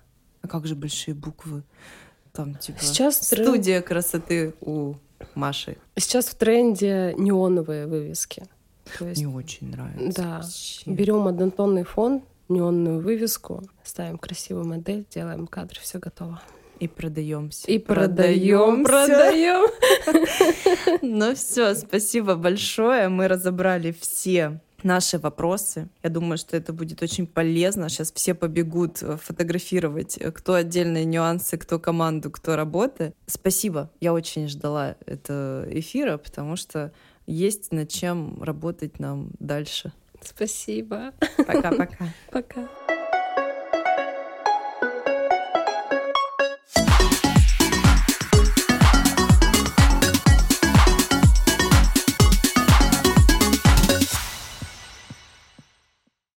[0.42, 1.62] А как же большие буквы?
[2.32, 3.86] Там, типа, Сейчас студия тренд...
[3.86, 4.94] красоты у
[5.34, 5.76] Маши.
[5.96, 8.44] Сейчас в тренде неоновые вывески.
[8.98, 10.22] То есть, Не очень нравится.
[10.22, 10.36] Да.
[10.38, 10.90] Вообще.
[10.90, 16.40] Берем однотонный фон, неонную вывеску, ставим красивую модель, делаем кадр, все готово.
[16.78, 17.66] И продаемся.
[17.70, 19.70] И продаем, продаем.
[21.02, 23.08] Ну все, спасибо большое.
[23.08, 25.88] Мы разобрали все наши вопросы.
[26.02, 27.88] Я думаю, что это будет очень полезно.
[27.88, 33.12] Сейчас все побегут э, фотографировать, э, кто отдельные нюансы, кто команду, кто работы.
[33.26, 33.90] Спасибо.
[34.00, 36.92] Я очень ждала этого эфира, потому что
[37.26, 39.92] есть над чем работать нам дальше.
[40.22, 41.12] Спасибо.
[41.36, 41.88] Пока-пока.
[42.30, 42.60] Пока.
[42.60, 42.68] -пока.
[42.86, 43.05] Пока.